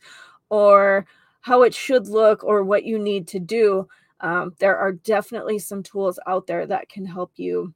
or 0.49 1.05
how 1.41 1.63
it 1.63 1.73
should 1.73 2.07
look 2.07 2.43
or 2.43 2.63
what 2.63 2.85
you 2.85 2.97
need 2.97 3.27
to 3.27 3.39
do. 3.39 3.87
Um, 4.21 4.55
there 4.59 4.77
are 4.77 4.93
definitely 4.93 5.59
some 5.59 5.83
tools 5.83 6.19
out 6.25 6.47
there 6.47 6.65
that 6.65 6.87
can 6.87 7.05
help 7.05 7.33
you 7.35 7.73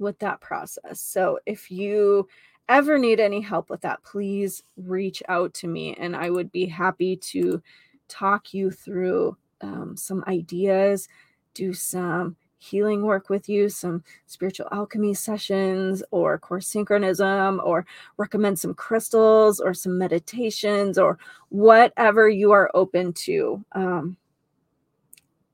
with 0.00 0.18
that 0.18 0.40
process. 0.40 1.00
So 1.00 1.38
if 1.46 1.70
you 1.70 2.28
ever 2.68 2.98
need 2.98 3.20
any 3.20 3.40
help 3.40 3.70
with 3.70 3.82
that, 3.82 4.02
please 4.02 4.64
reach 4.76 5.22
out 5.28 5.54
to 5.54 5.68
me 5.68 5.94
and 5.94 6.16
I 6.16 6.30
would 6.30 6.50
be 6.50 6.66
happy 6.66 7.16
to 7.16 7.62
talk 8.08 8.52
you 8.52 8.72
through 8.72 9.36
um, 9.60 9.96
some 9.96 10.24
ideas, 10.26 11.08
do 11.54 11.72
some 11.72 12.36
healing 12.58 13.02
work 13.02 13.28
with 13.28 13.48
you, 13.48 13.68
some 13.68 14.02
spiritual 14.26 14.68
alchemy 14.72 15.14
sessions 15.14 16.02
or 16.10 16.38
core 16.38 16.60
synchronism, 16.60 17.60
or 17.64 17.86
recommend 18.16 18.58
some 18.58 18.74
crystals 18.74 19.60
or 19.60 19.74
some 19.74 19.98
meditations 19.98 20.98
or 20.98 21.18
whatever 21.50 22.28
you 22.28 22.52
are 22.52 22.70
open 22.74 23.12
to. 23.12 23.64
Um, 23.72 24.16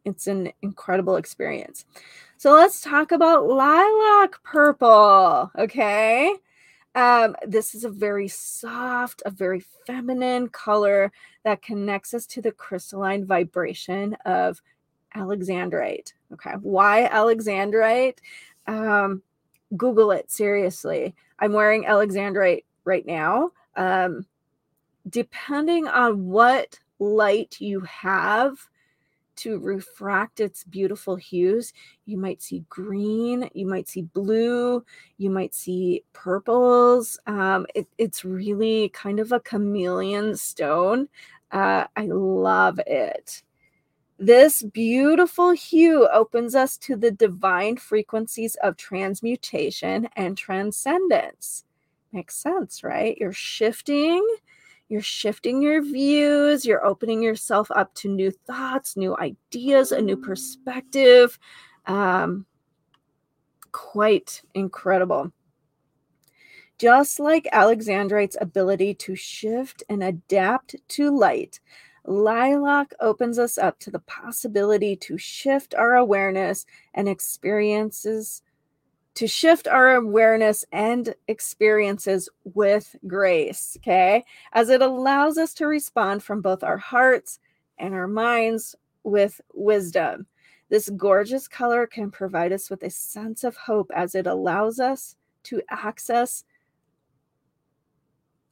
it's 0.04 0.26
an 0.26 0.52
incredible 0.62 1.16
experience. 1.16 1.84
So 2.36 2.52
let's 2.52 2.80
talk 2.80 3.12
about 3.12 3.46
lilac 3.46 4.42
purple. 4.42 5.50
Okay. 5.56 6.34
Um, 6.94 7.36
this 7.46 7.74
is 7.74 7.84
a 7.84 7.88
very 7.88 8.28
soft, 8.28 9.22
a 9.24 9.30
very 9.30 9.64
feminine 9.86 10.48
color 10.48 11.10
that 11.44 11.62
connects 11.62 12.12
us 12.12 12.26
to 12.26 12.42
the 12.42 12.52
crystalline 12.52 13.24
vibration 13.24 14.14
of 14.26 14.60
alexandrite. 15.16 16.12
Okay. 16.32 16.52
Why 16.60 17.08
alexandrite? 17.10 18.18
Um, 18.66 19.22
Google 19.76 20.10
it 20.12 20.30
seriously. 20.30 21.14
I'm 21.38 21.52
wearing 21.52 21.84
alexandrite 21.84 22.64
right 22.84 23.06
now. 23.06 23.50
Um, 23.76 24.26
depending 25.08 25.88
on 25.88 26.28
what 26.28 26.78
light 26.98 27.56
you 27.60 27.80
have, 27.80 28.68
to 29.34 29.58
refract 29.58 30.40
its 30.40 30.62
beautiful 30.64 31.16
hues. 31.16 31.72
You 32.04 32.18
might 32.18 32.42
see 32.42 32.64
green, 32.68 33.48
you 33.54 33.66
might 33.66 33.88
see 33.88 34.02
blue, 34.02 34.84
you 35.18 35.30
might 35.30 35.54
see 35.54 36.04
purples. 36.12 37.18
Um, 37.26 37.66
it, 37.74 37.88
it's 37.98 38.24
really 38.24 38.90
kind 38.90 39.18
of 39.20 39.32
a 39.32 39.40
chameleon 39.40 40.36
stone. 40.36 41.08
Uh, 41.50 41.86
I 41.96 42.06
love 42.06 42.78
it. 42.86 43.42
This 44.18 44.62
beautiful 44.62 45.50
hue 45.50 46.08
opens 46.12 46.54
us 46.54 46.76
to 46.78 46.96
the 46.96 47.10
divine 47.10 47.76
frequencies 47.76 48.54
of 48.56 48.76
transmutation 48.76 50.08
and 50.16 50.36
transcendence. 50.36 51.64
Makes 52.12 52.36
sense, 52.36 52.84
right? 52.84 53.16
You're 53.18 53.32
shifting 53.32 54.24
you're 54.92 55.00
shifting 55.00 55.62
your 55.62 55.82
views, 55.82 56.66
you're 56.66 56.84
opening 56.84 57.22
yourself 57.22 57.70
up 57.70 57.94
to 57.94 58.10
new 58.10 58.30
thoughts, 58.30 58.94
new 58.94 59.16
ideas, 59.16 59.90
a 59.90 60.02
new 60.02 60.18
perspective. 60.18 61.38
Um, 61.86 62.44
quite 63.70 64.42
incredible. 64.52 65.32
Just 66.76 67.18
like 67.18 67.48
Alexandrite's 67.52 68.36
ability 68.38 68.92
to 68.96 69.16
shift 69.16 69.82
and 69.88 70.02
adapt 70.02 70.76
to 70.88 71.16
light, 71.16 71.58
Lilac 72.04 72.92
opens 73.00 73.38
us 73.38 73.58
up 73.58 73.78
to 73.80 73.90
the 73.90 74.00
possibility 74.00 74.96
to 74.96 75.16
shift 75.18 75.74
our 75.74 75.94
awareness 75.94 76.66
and 76.94 77.08
experiences 77.08 78.42
to 79.14 79.26
shift 79.26 79.68
our 79.68 79.94
awareness 79.94 80.64
and 80.72 81.14
experiences 81.28 82.28
with 82.44 82.96
grace, 83.06 83.76
okay? 83.80 84.24
As 84.52 84.70
it 84.70 84.80
allows 84.80 85.36
us 85.36 85.52
to 85.54 85.66
respond 85.66 86.22
from 86.22 86.40
both 86.40 86.64
our 86.64 86.78
hearts 86.78 87.38
and 87.78 87.94
our 87.94 88.08
minds 88.08 88.74
with 89.02 89.40
wisdom. 89.52 90.26
This 90.70 90.88
gorgeous 90.88 91.46
color 91.46 91.86
can 91.86 92.10
provide 92.10 92.52
us 92.52 92.70
with 92.70 92.82
a 92.82 92.90
sense 92.90 93.44
of 93.44 93.56
hope 93.56 93.90
as 93.94 94.14
it 94.14 94.26
allows 94.26 94.80
us 94.80 95.16
to 95.44 95.60
access. 95.68 96.44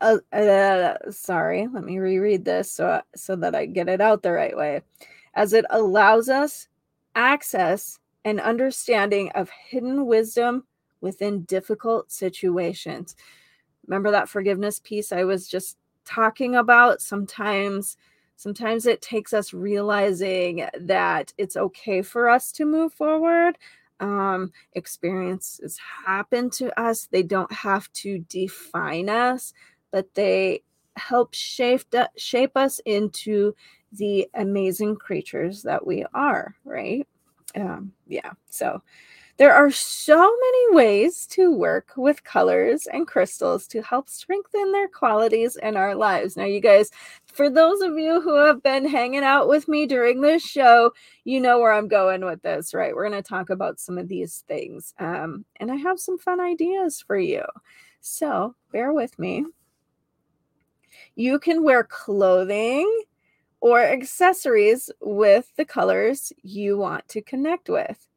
Uh, 0.00 0.18
uh, 0.32 0.96
sorry, 1.10 1.68
let 1.72 1.84
me 1.84 1.98
reread 1.98 2.44
this 2.44 2.72
so, 2.72 3.02
so 3.14 3.36
that 3.36 3.54
I 3.54 3.66
get 3.66 3.88
it 3.88 4.00
out 4.00 4.22
the 4.22 4.32
right 4.32 4.56
way. 4.56 4.80
As 5.34 5.52
it 5.52 5.64
allows 5.70 6.28
us 6.28 6.68
access 7.14 7.98
and 8.24 8.40
understanding 8.40 9.30
of 9.34 9.50
hidden 9.50 10.06
wisdom 10.06 10.64
within 11.00 11.42
difficult 11.42 12.10
situations. 12.12 13.16
Remember 13.86 14.10
that 14.10 14.28
forgiveness 14.28 14.80
piece 14.80 15.12
I 15.12 15.24
was 15.24 15.48
just 15.48 15.78
talking 16.04 16.56
about? 16.56 17.00
Sometimes 17.00 17.96
sometimes 18.36 18.86
it 18.86 19.02
takes 19.02 19.34
us 19.34 19.52
realizing 19.52 20.66
that 20.80 21.32
it's 21.36 21.56
okay 21.56 22.02
for 22.02 22.28
us 22.28 22.52
to 22.52 22.64
move 22.64 22.92
forward. 22.92 23.58
Um, 24.00 24.52
experiences 24.72 25.78
happen 26.06 26.48
to 26.50 26.78
us. 26.80 27.06
They 27.06 27.22
don't 27.22 27.52
have 27.52 27.92
to 27.94 28.20
define 28.30 29.10
us, 29.10 29.52
but 29.90 30.12
they 30.14 30.62
help 30.96 31.34
shape 31.34 31.82
shape 32.16 32.56
us 32.56 32.80
into 32.84 33.54
the 33.92 34.28
amazing 34.34 34.96
creatures 34.96 35.62
that 35.62 35.84
we 35.86 36.04
are, 36.14 36.54
right? 36.64 37.06
um, 37.56 37.92
yeah 38.06 38.30
so 38.48 38.80
there 39.36 39.54
are 39.54 39.70
so 39.70 40.16
many 40.16 40.74
ways 40.74 41.26
to 41.28 41.50
work 41.50 41.92
with 41.96 42.22
colors 42.24 42.86
and 42.92 43.06
crystals 43.06 43.66
to 43.68 43.80
help 43.80 44.10
strengthen 44.10 44.70
their 44.70 44.86
qualities 44.86 45.56
in 45.56 45.78
our 45.78 45.94
lives. 45.94 46.36
Now, 46.36 46.44
you 46.44 46.60
guys, 46.60 46.90
for 47.24 47.48
those 47.48 47.80
of 47.80 47.96
you 47.96 48.20
who 48.20 48.34
have 48.34 48.62
been 48.62 48.86
hanging 48.86 49.24
out 49.24 49.48
with 49.48 49.66
me 49.66 49.86
during 49.86 50.20
this 50.20 50.42
show, 50.42 50.92
you 51.24 51.40
know 51.40 51.58
where 51.58 51.72
I'm 51.72 51.88
going 51.88 52.22
with 52.22 52.42
this, 52.42 52.74
right? 52.74 52.94
We're 52.94 53.08
going 53.08 53.22
to 53.22 53.26
talk 53.26 53.48
about 53.48 53.80
some 53.80 53.96
of 53.96 54.08
these 54.08 54.44
things. 54.46 54.92
Um, 54.98 55.46
and 55.56 55.72
I 55.72 55.76
have 55.76 55.98
some 55.98 56.18
fun 56.18 56.38
ideas 56.38 57.00
for 57.00 57.16
you. 57.18 57.44
So 58.02 58.54
bear 58.72 58.92
with 58.92 59.18
me. 59.18 59.46
You 61.16 61.38
can 61.38 61.62
wear 61.62 61.84
clothing 61.84 63.02
or 63.60 63.80
accessories 63.80 64.90
with 65.00 65.52
the 65.56 65.64
colors 65.64 66.32
you 66.42 66.78
want 66.78 67.06
to 67.08 67.20
connect 67.22 67.68
with. 67.68 68.08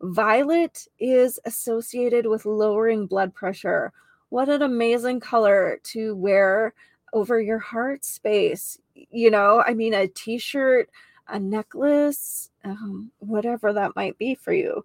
Violet 0.00 0.86
is 0.98 1.40
associated 1.44 2.26
with 2.26 2.46
lowering 2.46 3.06
blood 3.06 3.34
pressure. 3.34 3.92
What 4.28 4.48
an 4.48 4.62
amazing 4.62 5.20
color 5.20 5.80
to 5.84 6.14
wear 6.14 6.74
over 7.12 7.40
your 7.40 7.58
heart 7.58 8.04
space. 8.04 8.78
You 8.94 9.30
know, 9.30 9.62
I 9.66 9.74
mean, 9.74 9.94
a 9.94 10.08
t 10.08 10.38
shirt, 10.38 10.90
a 11.28 11.38
necklace, 11.38 12.50
um, 12.64 13.10
whatever 13.18 13.72
that 13.72 13.96
might 13.96 14.18
be 14.18 14.34
for 14.34 14.52
you. 14.52 14.84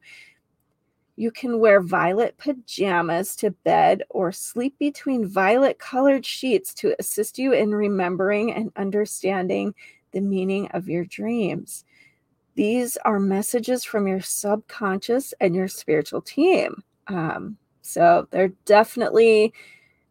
You 1.16 1.32
can 1.32 1.60
wear 1.60 1.80
violet 1.80 2.38
pajamas 2.38 3.36
to 3.38 3.52
bed 3.52 4.04
or 4.10 4.32
sleep 4.32 4.78
between 4.80 5.28
violet 5.28 5.78
colored 5.78 6.26
sheets 6.26 6.74
to 6.76 6.96
assist 7.00 7.38
you 7.38 7.54
in 7.54 7.76
remembering 7.76 8.52
and 8.52 8.72
understanding 8.76 9.76
the 10.12 10.22
meaning 10.22 10.70
of 10.72 10.90
your 10.90 11.06
dreams. 11.06 11.86
These 12.56 12.98
are 12.98 13.20
messages 13.20 13.84
from 13.84 14.08
your 14.08 14.22
subconscious 14.22 15.34
and 15.40 15.56
your 15.56 15.68
spiritual 15.68 16.22
team. 16.22 16.84
Um, 17.08 17.58
so 17.82 18.28
they're 18.32 18.54
definitely 18.66 19.54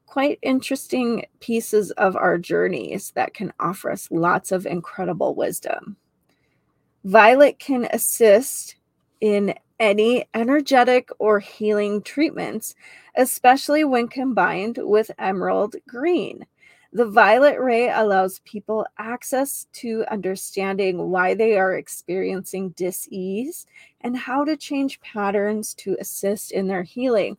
quite 0.07 0.39
interesting 0.43 1.25
pieces 1.41 1.91
of 1.93 2.17
our 2.17 2.37
journeys 2.37 3.13
that 3.15 3.33
can 3.33 3.53
offer 3.59 3.91
us 3.91 4.09
lots 4.11 4.53
of 4.53 4.67
incredible 4.67 5.35
wisdom. 5.35 5.97
Violet 7.05 7.59
can 7.59 7.89
assist 7.93 8.77
in 9.21 9.55
any 9.83 10.25
energetic 10.33 11.11
or 11.19 11.41
healing 11.41 12.01
treatments, 12.03 12.77
especially 13.17 13.83
when 13.83 14.07
combined 14.07 14.79
with 14.81 15.11
emerald 15.19 15.75
green. 15.89 16.47
The 16.93 17.07
violet 17.07 17.59
ray 17.59 17.91
allows 17.91 18.39
people 18.45 18.87
access 18.99 19.67
to 19.73 20.05
understanding 20.09 21.11
why 21.11 21.35
they 21.35 21.59
are 21.59 21.75
experiencing 21.75 22.71
dis-ease 22.77 23.67
and 24.03 24.17
how 24.17 24.45
to 24.45 24.57
change 24.57 25.01
patterns 25.01 25.75
to 25.75 25.97
assist 25.99 26.53
in 26.53 26.69
their 26.69 26.85
healing. 26.85 27.37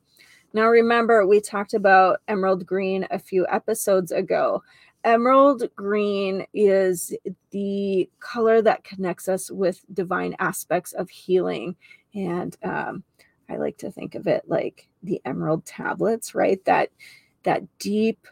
Now, 0.54 0.68
remember, 0.68 1.26
we 1.26 1.40
talked 1.40 1.74
about 1.74 2.20
emerald 2.28 2.66
green 2.66 3.08
a 3.10 3.20
few 3.20 3.48
episodes 3.50 4.12
ago. 4.12 4.64
Emerald 5.06 5.64
green 5.78 6.46
is 6.54 7.14
the 7.52 8.10
color 8.20 8.62
that 8.62 8.84
connects 8.84 9.30
us 9.30 9.50
with 9.50 9.86
divine 9.94 10.36
aspects 10.40 10.92
of 10.92 11.10
healing. 11.10 11.78
And 12.14 12.56
um, 12.64 13.04
I 13.50 13.58
like 13.58 13.78
to 13.80 13.92
think 13.92 14.16
of 14.16 14.28
it 14.28 14.44
like 14.48 14.88
the 15.02 15.22
emerald 15.26 15.66
tablets, 15.66 16.36
right? 16.36 16.64
That 16.66 16.90
that 17.44 17.64
deep 17.80 18.28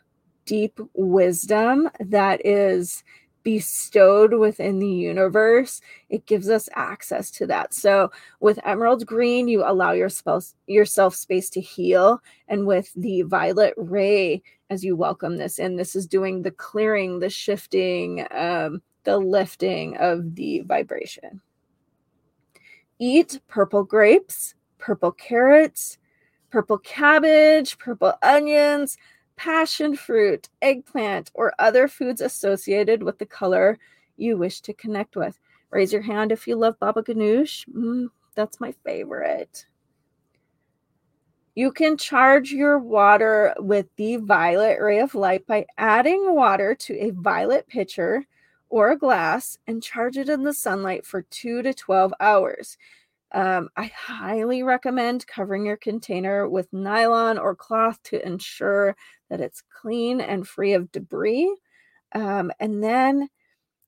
deep 0.46 0.80
wisdom 0.94 1.90
that 2.00 2.46
is 2.46 3.04
bestowed 3.44 4.34
within 4.34 4.80
the 4.80 4.88
universe, 4.88 5.82
it 6.10 6.26
gives 6.26 6.50
us 6.50 6.70
access 6.76 7.32
to 7.32 7.48
that. 7.48 7.74
So 7.74 8.12
with 8.40 8.60
emerald 8.66 9.06
green, 9.06 9.48
you 9.48 9.64
allow 9.64 9.92
yourself 9.92 10.54
yourself 10.68 11.16
space 11.16 11.50
to 11.52 11.62
heal, 11.62 12.22
and 12.48 12.66
with 12.66 12.94
the 12.96 13.24
violet 13.24 13.74
ray, 13.78 14.42
as 14.70 14.84
you 14.84 14.96
welcome 14.96 15.38
this 15.38 15.60
in, 15.60 15.76
this 15.76 15.96
is 15.96 16.08
doing 16.08 16.42
the 16.42 16.52
clearing, 16.52 17.20
the 17.20 17.30
shifting, 17.30 18.26
um, 18.32 18.82
the 19.04 19.18
lifting 19.18 19.98
of 19.98 20.36
the 20.36 20.62
vibration. 20.62 21.42
Eat 23.04 23.42
purple 23.48 23.84
grapes, 23.84 24.54
purple 24.78 25.12
carrots, 25.12 25.98
purple 26.52 26.78
cabbage, 26.78 27.80
purple 27.80 28.14
onions, 28.22 28.96
passion 29.36 29.96
fruit, 29.96 30.50
eggplant, 30.62 31.32
or 31.34 31.52
other 31.58 31.88
foods 31.88 32.22
associated 32.22 33.02
with 33.02 33.18
the 33.18 33.26
color 33.26 33.80
you 34.18 34.38
wish 34.38 34.62
to 34.62 34.74
connect 34.76 35.16
with. 35.16 35.40
Raise 35.72 35.92
your 35.92 36.04
hand 36.04 36.32
if 36.32 36.48
you 36.48 36.56
love 36.56 36.78
baba 36.80 37.02
ganoush. 37.02 37.68
Mm, 37.70 38.10
that's 38.36 38.60
my 38.60 38.72
favorite. 38.86 39.66
You 41.56 41.72
can 41.72 41.98
charge 41.98 42.52
your 42.52 42.78
water 42.78 43.56
with 43.58 43.88
the 43.96 44.18
violet 44.18 44.80
ray 44.80 45.00
of 45.00 45.16
light 45.16 45.48
by 45.48 45.66
adding 45.80 46.36
water 46.36 46.76
to 46.76 46.94
a 47.00 47.10
violet 47.10 47.68
pitcher 47.68 48.28
or 48.72 48.90
a 48.90 48.98
glass 48.98 49.58
and 49.68 49.84
charge 49.84 50.18
it 50.18 50.30
in 50.30 50.44
the 50.44 50.54
sunlight 50.54 51.06
for 51.06 51.24
2 51.24 51.62
to 51.62 51.74
12 51.74 52.14
hours. 52.20 52.78
Um, 53.34 53.70
I 53.78 53.92
highly 53.96 54.64
recommend 54.64 55.28
covering 55.28 55.66
your 55.66 55.78
container 55.78 56.50
with 56.50 56.72
nylon 56.74 57.38
or 57.38 57.56
cloth 57.56 58.02
to 58.04 58.26
ensure 58.26 58.96
that 59.30 59.42
it's 59.42 59.64
clean 59.70 60.20
and 60.22 60.48
free 60.48 60.74
of 60.74 60.92
debris. 60.92 61.54
Um, 62.14 62.52
and 62.60 62.84
then 62.84 63.30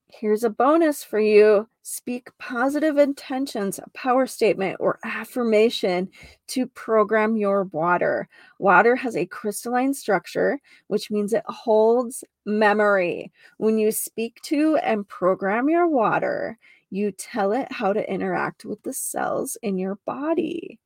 here's 0.08 0.44
a 0.44 0.50
bonus 0.50 1.04
for 1.04 1.20
you 1.20 1.68
speak 1.82 2.30
positive 2.38 2.98
intentions, 2.98 3.80
a 3.80 3.90
power 3.90 4.26
statement, 4.26 4.78
or 4.80 5.00
affirmation 5.04 6.10
to 6.48 6.68
program 6.68 7.36
your 7.36 7.66
water. 7.66 8.28
Water 8.60 8.96
has 8.96 9.18
a 9.18 9.26
crystalline 9.26 9.94
structure, 9.94 10.60
which 10.88 11.12
means 11.12 11.34
it 11.34 11.44
holds 11.48 12.24
memory. 12.46 13.32
When 13.58 13.78
you 13.78 13.92
speak 13.92 14.42
to 14.44 14.78
and 14.78 15.08
program 15.08 15.70
your 15.70 15.88
water, 15.88 16.58
you 16.90 17.12
tell 17.12 17.54
it 17.54 17.72
how 17.72 17.94
to 17.94 18.12
interact 18.12 18.66
with 18.66 18.84
the 18.84 18.94
cells 18.94 19.58
in 19.62 19.78
your 19.78 19.98
body. 20.06 20.80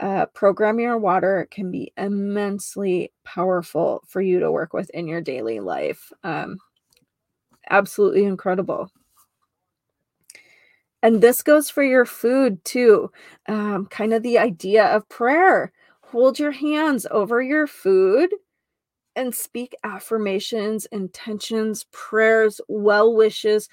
Uh, 0.00 0.26
programming 0.34 0.84
your 0.84 0.98
water 0.98 1.48
can 1.50 1.70
be 1.70 1.92
immensely 1.96 3.12
powerful 3.24 4.02
for 4.06 4.20
you 4.20 4.40
to 4.40 4.50
work 4.50 4.72
with 4.72 4.90
in 4.90 5.06
your 5.06 5.20
daily 5.20 5.60
life. 5.60 6.12
Um, 6.22 6.58
absolutely 7.70 8.24
incredible. 8.24 8.90
And 11.02 11.20
this 11.20 11.42
goes 11.42 11.70
for 11.70 11.82
your 11.82 12.06
food 12.06 12.64
too. 12.64 13.10
Um, 13.46 13.86
kind 13.86 14.12
of 14.12 14.22
the 14.22 14.38
idea 14.38 14.86
of 14.86 15.08
prayer. 15.08 15.72
Hold 16.00 16.38
your 16.38 16.52
hands 16.52 17.06
over 17.10 17.42
your 17.42 17.66
food 17.66 18.34
and 19.16 19.34
speak 19.34 19.74
affirmations, 19.84 20.86
intentions, 20.86 21.86
prayers, 21.92 22.60
well 22.68 23.14
wishes 23.14 23.68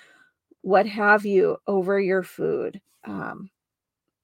what 0.61 0.85
have 0.85 1.25
you 1.25 1.57
over 1.67 1.99
your 1.99 2.23
food. 2.23 2.79
Um, 3.05 3.49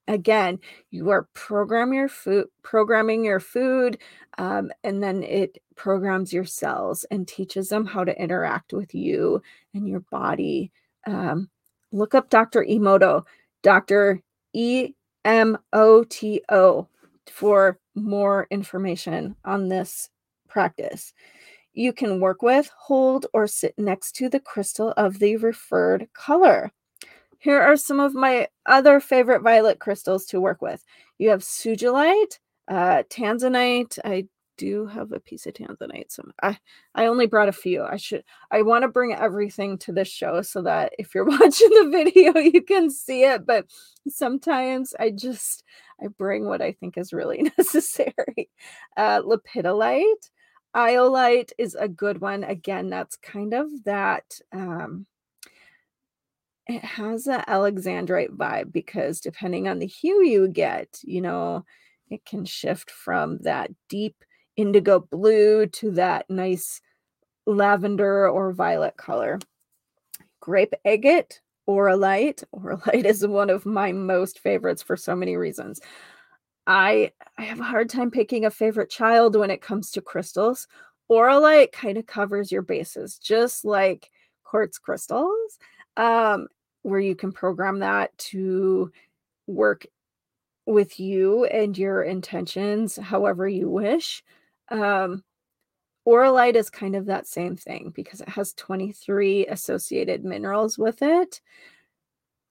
again, 0.08 0.60
you 0.92 1.10
are 1.10 1.28
program 1.34 1.94
your 1.94 2.10
food, 2.10 2.48
programming 2.62 3.26
your 3.26 3.40
food, 3.40 3.98
um, 4.38 4.72
and 4.84 5.02
then 5.02 5.24
it 5.24 5.58
programs 5.76 6.32
your 6.32 6.46
cells 6.46 7.06
and 7.12 7.28
teaches 7.28 7.70
them 7.70 7.86
how 7.86 8.04
to 8.04 8.22
interact 8.22 8.74
with 8.74 8.94
you 8.94 9.42
and 9.74 9.88
your 9.88 10.02
body. 10.12 10.72
Um, 11.06 11.50
look 11.92 12.16
up 12.16 12.30
Dr. 12.30 12.64
Emoto, 12.64 13.24
Dr. 13.64 14.22
E 14.54 14.94
M 15.26 15.58
O 15.74 16.04
T 16.04 16.42
O, 16.50 16.88
for 17.28 17.80
more 17.96 18.48
information 18.52 19.36
on 19.44 19.68
this 19.68 20.10
practice 20.58 21.14
you 21.78 21.94
can 21.94 22.20
work 22.20 22.42
with, 22.42 22.72
hold, 22.76 23.28
or 23.34 23.46
sit 23.46 23.76
next 23.78 24.14
to 24.14 24.30
the 24.30 24.40
crystal 24.40 24.96
of 24.98 25.20
the 25.20 25.38
referred 25.38 26.08
color. 26.14 26.72
Here 27.38 27.62
are 27.62 27.78
some 27.78 28.00
of 28.00 28.16
my 28.16 28.48
other 28.66 29.00
favorite 29.00 29.44
violet 29.44 29.78
crystals 29.78 30.26
to 30.28 30.42
work 30.42 30.60
with. 30.60 30.84
You 31.20 31.30
have 31.30 31.42
sugilite, 31.42 32.40
uh, 32.68 33.04
tanzanite. 33.12 34.00
I 34.04 34.26
do 34.58 34.88
have 34.88 35.12
a 35.12 35.20
piece 35.20 35.46
of 35.46 35.54
tanzanite. 35.54 36.12
So 36.12 36.24
I, 36.42 36.58
I 36.96 37.06
only 37.06 37.28
brought 37.28 37.48
a 37.48 37.54
few. 37.54 37.84
I 37.84 37.98
should 37.98 38.24
I 38.50 38.64
want 38.64 38.82
to 38.82 38.88
bring 38.88 39.14
everything 39.14 39.78
to 39.80 39.92
this 39.92 40.08
show 40.08 40.42
so 40.42 40.64
that 40.64 40.94
if 40.98 41.14
you're 41.14 41.26
watching 41.40 41.70
the 41.70 41.90
video, 41.92 42.40
you 42.40 42.64
can 42.64 42.90
see 42.90 43.24
it. 43.24 43.46
But 43.46 43.68
sometimes 44.08 44.96
I 45.00 45.12
just 45.12 45.64
I 46.02 46.08
bring 46.08 46.46
what 46.46 46.64
I 46.64 46.72
think 46.72 46.98
is 46.98 47.14
really 47.14 47.52
necessary. 47.58 48.50
Uh, 48.98 49.22
lepidolite, 49.22 50.32
Iolite 50.78 51.52
is 51.58 51.74
a 51.74 51.88
good 51.88 52.22
one. 52.22 52.44
Again, 52.44 52.90
that's 52.90 53.16
kind 53.18 53.54
of 53.54 53.68
that 53.86 54.40
um 54.54 55.08
it 56.68 56.84
has 56.84 57.28
a 57.28 57.44
alexandrite 57.48 58.36
vibe 58.36 58.72
because 58.72 59.22
depending 59.22 59.68
on 59.68 59.80
the 59.80 59.88
hue 59.88 60.24
you 60.24 60.48
get, 60.48 61.00
you 61.04 61.22
know, 61.22 61.66
it 62.10 62.26
can 62.26 62.46
shift 62.46 62.92
from 62.92 63.40
that 63.40 63.72
deep 63.90 64.16
indigo 64.56 65.00
blue 65.00 65.66
to 65.68 65.92
that 65.92 66.30
nice 66.30 66.82
lavender 67.46 68.30
or 68.30 68.52
violet 68.52 68.98
color. 68.98 69.40
Grape 70.42 70.74
agate, 70.86 71.42
auralite. 71.68 72.44
Auralite 72.56 73.06
is 73.06 73.26
one 73.26 73.50
of 73.50 73.66
my 73.66 73.92
most 73.92 74.40
favorites 74.40 74.82
for 74.82 74.96
so 74.98 75.16
many 75.16 75.38
reasons. 75.38 75.80
I 76.68 77.12
I 77.38 77.44
have 77.44 77.60
a 77.60 77.64
hard 77.64 77.90
time 77.90 78.12
picking 78.12 78.46
a 78.46 78.52
favorite 78.52 78.90
child 78.90 79.36
when 79.36 79.50
it 79.50 79.62
comes 79.62 79.92
to 79.92 80.02
crystals. 80.02 80.68
Auralite 81.10 81.72
kind 81.72 81.98
of 81.98 82.06
covers 82.06 82.52
your 82.52 82.62
bases, 82.62 83.18
just 83.18 83.64
like 83.66 84.12
quartz 84.44 84.78
crystals, 84.78 85.58
um, 85.96 86.48
where 86.84 87.00
you 87.00 87.16
can 87.16 87.32
program 87.32 87.80
that 87.80 88.16
to 88.18 88.92
work 89.48 89.88
with 90.66 91.00
you 91.00 91.46
and 91.46 91.78
your 91.78 92.04
intentions 92.04 92.98
however 92.98 93.48
you 93.48 93.70
wish. 93.70 94.24
Um, 94.70 95.24
Auralite 96.08 96.56
is 96.56 96.70
kind 96.70 96.96
of 96.96 97.06
that 97.06 97.28
same 97.28 97.56
thing 97.56 97.92
because 97.96 98.22
it 98.22 98.30
has 98.30 98.54
23 98.54 99.48
associated 99.48 100.26
minerals 100.26 100.78
with 100.78 101.02
it. 101.02 101.42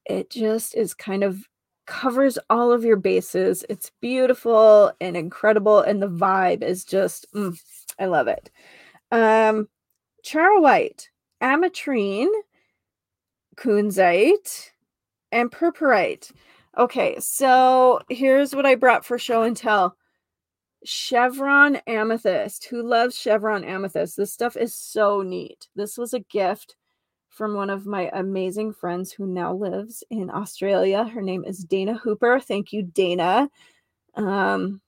It 0.05 0.29
just 0.29 0.75
is 0.75 0.93
kind 0.93 1.23
of 1.23 1.43
covers 1.87 2.37
all 2.49 2.71
of 2.71 2.83
your 2.83 2.97
bases. 2.97 3.65
It's 3.69 3.91
beautiful 4.01 4.91
and 5.01 5.17
incredible, 5.17 5.79
and 5.79 6.01
the 6.01 6.09
vibe 6.09 6.61
is 6.61 6.85
just, 6.85 7.25
mm, 7.33 7.59
I 7.99 8.05
love 8.05 8.27
it. 8.27 8.51
Um, 9.11 9.67
charoite, 10.23 11.09
ametrine, 11.41 12.27
kunzite, 13.55 14.69
and 15.31 15.51
purpurite. 15.51 16.31
Okay, 16.77 17.15
so 17.19 18.01
here's 18.09 18.53
what 18.53 18.67
I 18.67 18.75
brought 18.75 19.03
for 19.03 19.17
show 19.17 19.41
and 19.41 19.57
tell. 19.57 19.97
Chevron 20.85 21.77
amethyst. 21.87 22.65
Who 22.65 22.83
loves 22.83 23.17
chevron 23.17 23.63
amethyst? 23.63 24.15
This 24.15 24.31
stuff 24.31 24.55
is 24.55 24.75
so 24.75 25.21
neat. 25.21 25.67
This 25.75 25.97
was 25.97 26.13
a 26.13 26.19
gift 26.19 26.75
from 27.37 27.53
one 27.53 27.69
of 27.69 27.85
my 27.85 28.09
amazing 28.13 28.73
friends 28.73 29.11
who 29.11 29.27
now 29.27 29.53
lives 29.53 30.03
in 30.09 30.31
Australia. 30.31 31.03
Her 31.03 31.21
name 31.21 31.45
is 31.45 31.59
Dana 31.59 31.93
Hooper. 31.93 32.39
Thank 32.39 32.73
you, 32.73 32.81
Dana. 32.81 33.47
Um, 34.15 34.81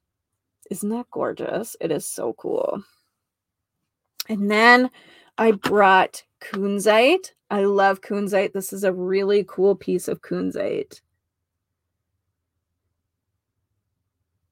isn't 0.72 0.90
that 0.90 1.12
gorgeous? 1.12 1.78
It 1.80 1.92
is 1.92 2.08
so 2.08 2.34
cool. 2.34 2.84
And 4.28 4.50
then 4.50 4.90
I 5.38 5.52
brought 5.52 6.24
kunzite. 6.42 7.34
I 7.52 7.66
love 7.66 8.02
kunzite. 8.02 8.54
This 8.54 8.74
is 8.74 8.84
a 8.84 8.94
really 8.94 9.46
cool 9.48 9.76
piece 9.76 10.08
of 10.08 10.24
kunzite. 10.24 11.02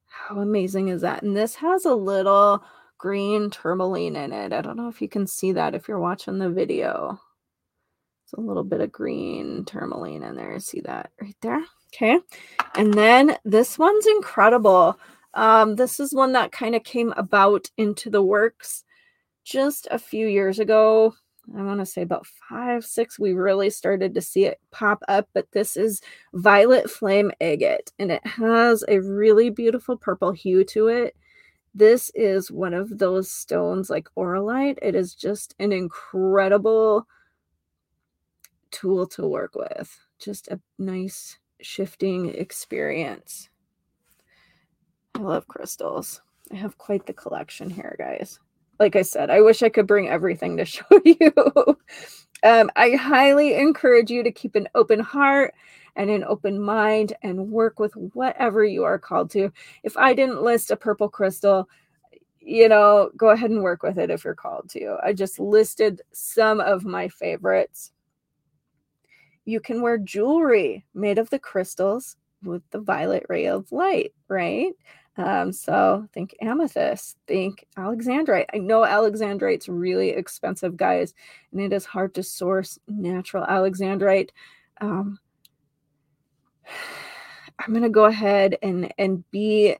How 0.05 0.39
amazing 0.39 0.89
is 0.89 1.01
that? 1.01 1.23
And 1.23 1.35
this 1.35 1.55
has 1.55 1.85
a 1.85 1.95
little 1.95 2.63
green 2.99 3.49
tourmaline 3.49 4.15
in 4.15 4.31
it. 4.31 4.53
I 4.53 4.61
don't 4.61 4.77
know 4.77 4.87
if 4.87 5.01
you 5.01 5.09
can 5.09 5.25
see 5.25 5.51
that 5.53 5.73
if 5.73 5.87
you're 5.87 5.99
watching 5.99 6.37
the 6.37 6.49
video. 6.49 7.19
It's 8.27 8.33
a 8.33 8.41
little 8.41 8.65
bit 8.65 8.81
of 8.81 8.91
green 8.91 9.63
tourmaline 9.63 10.21
in 10.21 10.35
there. 10.35 10.59
See 10.59 10.81
that 10.81 11.11
right 11.21 11.37
there? 11.41 11.63
Okay. 11.93 12.19
And 12.75 12.93
then 12.93 13.37
this 13.45 13.79
one's 13.79 14.05
incredible. 14.05 14.99
Um, 15.33 15.77
this 15.77 15.97
is 16.01 16.13
one 16.13 16.33
that 16.33 16.51
kind 16.51 16.75
of 16.75 16.83
came 16.83 17.13
about 17.15 17.71
into 17.77 18.09
the 18.09 18.21
works 18.21 18.83
just 19.45 19.87
a 19.91 19.97
few 19.97 20.27
years 20.27 20.59
ago. 20.59 21.15
I 21.57 21.63
want 21.63 21.79
to 21.79 21.85
say 21.85 22.01
about 22.01 22.27
five, 22.49 22.83
six, 22.83 23.17
we 23.17 23.31
really 23.31 23.69
started 23.69 24.13
to 24.13 24.21
see 24.21 24.43
it 24.43 24.59
pop 24.71 25.01
up. 25.07 25.29
But 25.33 25.49
this 25.53 25.77
is 25.77 26.01
Violet 26.33 26.89
Flame 26.89 27.31
Agate, 27.39 27.93
and 27.97 28.11
it 28.11 28.27
has 28.27 28.83
a 28.89 28.99
really 28.99 29.49
beautiful 29.49 29.95
purple 29.95 30.33
hue 30.33 30.65
to 30.65 30.87
it. 30.87 31.15
This 31.73 32.11
is 32.13 32.51
one 32.51 32.73
of 32.73 32.97
those 32.97 33.31
stones 33.31 33.89
like 33.89 34.09
Auralite. 34.17 34.79
It 34.81 34.95
is 34.95 35.15
just 35.15 35.55
an 35.59 35.71
incredible 35.71 37.07
tool 38.71 39.07
to 39.07 39.27
work 39.27 39.55
with. 39.55 39.97
Just 40.19 40.47
a 40.49 40.59
nice 40.77 41.37
shifting 41.61 42.33
experience. 42.33 43.49
I 45.15 45.19
love 45.19 45.47
crystals. 45.47 46.21
I 46.51 46.55
have 46.55 46.77
quite 46.77 47.05
the 47.05 47.13
collection 47.13 47.69
here, 47.69 47.95
guys. 47.97 48.39
Like 48.79 48.95
I 48.95 49.01
said, 49.01 49.29
I 49.29 49.41
wish 49.41 49.63
I 49.63 49.69
could 49.69 49.87
bring 49.87 50.07
everything 50.07 50.57
to 50.57 50.65
show 50.65 50.85
you. 51.03 51.33
um, 52.43 52.69
I 52.75 52.91
highly 52.91 53.55
encourage 53.55 54.11
you 54.11 54.23
to 54.23 54.31
keep 54.31 54.55
an 54.55 54.67
open 54.75 54.99
heart 54.99 55.53
and 55.95 56.09
an 56.09 56.23
open 56.23 56.61
mind 56.61 57.13
and 57.23 57.51
work 57.51 57.79
with 57.79 57.93
whatever 58.13 58.63
you 58.63 58.83
are 58.83 58.99
called 58.99 59.31
to. 59.31 59.51
If 59.83 59.97
I 59.97 60.13
didn't 60.13 60.43
list 60.43 60.69
a 60.71 60.75
purple 60.75 61.09
crystal, 61.09 61.67
you 62.39 62.69
know, 62.69 63.09
go 63.17 63.31
ahead 63.31 63.49
and 63.49 63.61
work 63.61 63.83
with 63.83 63.97
it 63.97 64.09
if 64.09 64.23
you're 64.23 64.35
called 64.35 64.69
to. 64.69 64.97
I 65.03 65.11
just 65.11 65.39
listed 65.39 66.01
some 66.13 66.61
of 66.61 66.85
my 66.85 67.09
favorites. 67.09 67.91
You 69.47 69.61
can 69.61 69.81
wear 69.81 69.97
jewelry 69.97 70.85
made 70.93 71.17
of 71.17 71.29
the 71.29 71.39
crystals 71.39 72.17
with 72.43 72.61
the 72.71 72.81
violet 72.81 73.25
ray 73.29 73.47
of 73.47 73.71
light, 73.71 74.13
right? 74.27 74.73
Um, 75.15 75.53
so 75.53 76.05
think 76.13 76.35
amethyst, 76.41 77.17
think 77.27 77.65
alexandrite. 77.77 78.47
I 78.53 78.57
know 78.57 78.81
alexandrite's 78.81 79.69
really 79.69 80.09
expensive, 80.09 80.75
guys, 80.75 81.13
and 81.53 81.61
it 81.61 81.71
is 81.71 81.85
hard 81.85 82.13
to 82.15 82.23
source 82.23 82.77
natural 82.89 83.45
alexandrite. 83.45 84.31
Um, 84.81 85.17
I'm 87.59 87.73
gonna 87.73 87.89
go 87.89 88.03
ahead 88.03 88.57
and 88.61 88.93
and 88.97 89.23
be 89.31 89.77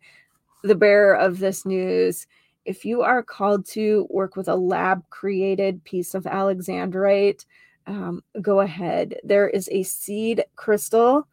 the 0.63 0.75
bearer 0.75 1.13
of 1.13 1.39
this 1.39 1.65
news. 1.65 2.25
If 2.63 2.85
you 2.85 3.01
are 3.01 3.21
called 3.21 3.65
to 3.71 4.07
work 4.09 4.37
with 4.37 4.47
a 4.47 4.55
lab 4.55 5.03
created 5.09 5.83
piece 5.83 6.15
of 6.15 6.23
alexandrite, 6.23 7.45
um, 7.87 8.23
go 8.41 8.59
ahead. 8.59 9.15
There 9.23 9.47
is 9.49 9.69
a 9.71 9.83
seed 9.83 10.43
crystal 10.55 11.27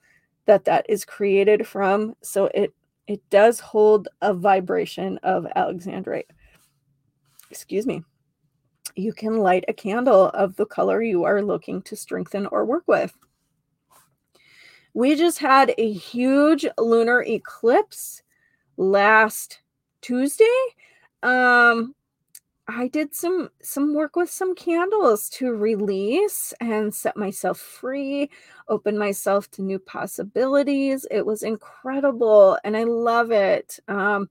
that 0.47 0.65
that 0.65 0.87
is 0.89 1.05
created 1.05 1.67
from, 1.67 2.15
so 2.23 2.47
it 2.55 2.73
it 3.07 3.21
does 3.29 3.61
hold 3.61 4.09
a 4.23 4.33
vibration 4.33 5.19
of 5.23 5.47
alexandrite. 5.57 6.29
Excuse 7.51 7.87
me. 7.87 8.03
You 8.97 9.13
can 9.13 9.39
light 9.39 9.65
a 9.69 9.75
candle 9.75 10.27
of 10.29 10.57
the 10.57 10.65
color 10.65 11.03
you 11.03 11.25
are 11.25 11.43
looking 11.43 11.83
to 11.83 11.97
strengthen 11.97 12.47
or 12.47 12.65
work 12.65 12.85
with. 12.87 13.13
We 14.95 15.17
just 15.17 15.39
had 15.41 15.75
a 15.77 15.93
huge 15.93 16.65
lunar 16.79 17.23
eclipse 17.23 18.23
last 18.77 19.61
Tuesday. 20.01 20.45
Um, 21.23 21.95
I 22.67 22.89
did 22.89 23.15
some 23.15 23.51
some 23.63 23.95
work 23.95 24.17
with 24.17 24.31
some 24.31 24.55
candles 24.55 25.29
to 25.31 25.53
release 25.53 26.55
and 26.61 26.95
set 26.95 27.17
myself 27.17 27.59
free, 27.59 28.31
open 28.69 28.97
myself 28.97 29.51
to 29.53 29.63
new 29.63 29.79
possibilities. 29.79 31.07
It 31.11 31.27
was 31.27 31.43
incredible 31.43 32.59
and 32.65 32.77
I 32.77 32.85
love 32.85 33.31
it. 33.31 33.79
Um, 33.89 34.31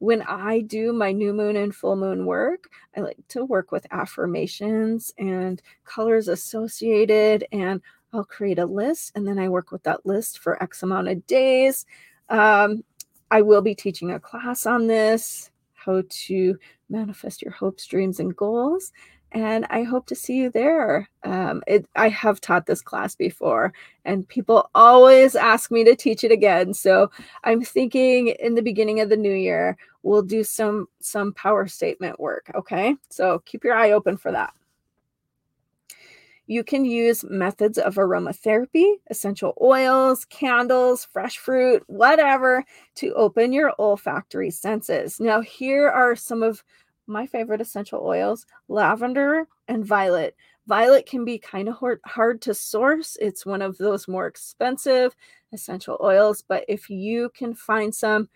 when 0.00 0.22
I 0.22 0.60
do 0.60 0.92
my 0.92 1.12
new 1.12 1.32
moon 1.32 1.56
and 1.56 1.74
full 1.74 1.96
moon 1.96 2.26
work, 2.26 2.68
I 2.96 3.00
like 3.00 3.18
to 3.28 3.44
work 3.44 3.70
with 3.72 3.86
affirmations 3.92 5.12
and 5.18 5.62
colors 5.84 6.28
associated 6.28 7.44
and 7.52 7.80
I'll 8.12 8.24
create 8.24 8.58
a 8.58 8.66
list 8.66 9.12
and 9.14 9.26
then 9.26 9.38
I 9.38 9.48
work 9.48 9.70
with 9.70 9.84
that 9.84 10.04
list 10.04 10.40
for 10.40 10.60
X 10.62 10.82
amount 10.82 11.08
of 11.08 11.26
days. 11.28 11.86
Um, 12.28 12.82
I 13.30 13.42
will 13.42 13.62
be 13.62 13.74
teaching 13.74 14.10
a 14.10 14.20
class 14.20 14.66
on 14.66 14.86
this 14.88 15.50
how 15.88 16.02
to 16.08 16.58
manifest 16.90 17.42
your 17.42 17.52
hopes, 17.52 17.86
dreams, 17.86 18.20
and 18.20 18.36
goals. 18.36 18.92
And 19.32 19.66
I 19.68 19.82
hope 19.82 20.06
to 20.06 20.14
see 20.14 20.36
you 20.36 20.50
there. 20.50 21.08
Um, 21.22 21.62
it, 21.66 21.86
I 21.96 22.08
have 22.08 22.40
taught 22.40 22.66
this 22.66 22.80
class 22.80 23.14
before, 23.14 23.74
and 24.06 24.26
people 24.26 24.70
always 24.74 25.36
ask 25.36 25.70
me 25.70 25.84
to 25.84 25.94
teach 25.94 26.24
it 26.24 26.32
again. 26.32 26.72
So 26.72 27.10
I'm 27.44 27.62
thinking 27.62 28.28
in 28.28 28.54
the 28.54 28.62
beginning 28.62 29.00
of 29.00 29.10
the 29.10 29.18
new 29.18 29.34
year, 29.34 29.76
we'll 30.02 30.22
do 30.22 30.42
some 30.44 30.86
some 31.00 31.34
power 31.34 31.66
statement 31.66 32.18
work. 32.18 32.50
Okay, 32.54 32.96
so 33.10 33.42
keep 33.44 33.64
your 33.64 33.74
eye 33.74 33.92
open 33.92 34.16
for 34.16 34.32
that. 34.32 34.54
You 36.50 36.64
can 36.64 36.86
use 36.86 37.24
methods 37.24 37.76
of 37.76 37.96
aromatherapy, 37.96 38.94
essential 39.10 39.52
oils, 39.60 40.24
candles, 40.24 41.04
fresh 41.04 41.36
fruit, 41.36 41.82
whatever 41.88 42.64
to 42.96 43.12
open 43.12 43.52
your 43.52 43.74
olfactory 43.78 44.50
senses. 44.50 45.20
Now, 45.20 45.42
here 45.42 45.90
are 45.90 46.16
some 46.16 46.42
of 46.42 46.64
my 47.06 47.26
favorite 47.26 47.60
essential 47.60 48.00
oils 48.02 48.46
lavender 48.68 49.46
and 49.68 49.84
violet. 49.84 50.36
Violet 50.66 51.04
can 51.04 51.22
be 51.26 51.38
kind 51.38 51.68
of 51.68 51.76
hard, 52.06 52.40
to 52.40 52.54
source. 52.54 53.18
It's 53.20 53.44
one 53.44 53.60
of 53.60 53.76
those 53.76 54.08
more 54.08 54.26
expensive 54.26 55.14
essential 55.52 55.98
oils, 56.02 56.42
but 56.48 56.64
if 56.66 56.88
you 56.88 57.30
can 57.34 57.52
find 57.52 57.94
some, 57.94 58.30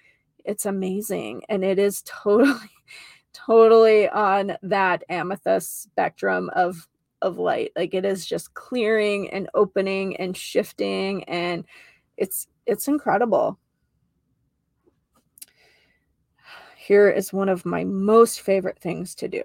it's 0.44 0.66
amazing. 0.66 1.44
And 1.48 1.64
it 1.64 1.78
is 1.78 2.02
totally, 2.04 2.58
totally 3.32 4.06
on 4.10 4.58
that 4.62 5.02
amethyst 5.08 5.84
spectrum 5.84 6.50
of 6.54 6.86
of 7.22 7.38
light. 7.38 7.72
Like 7.74 7.94
it 7.94 8.04
is 8.04 8.26
just 8.26 8.52
clearing 8.54 9.30
and 9.30 9.48
opening 9.54 10.16
and 10.16 10.36
shifting 10.36 11.24
and 11.24 11.64
it's 12.16 12.46
it's 12.66 12.88
incredible. 12.88 13.58
Here 16.76 17.08
is 17.08 17.32
one 17.32 17.48
of 17.48 17.64
my 17.64 17.84
most 17.84 18.40
favorite 18.40 18.78
things 18.78 19.14
to 19.16 19.28
do. 19.28 19.42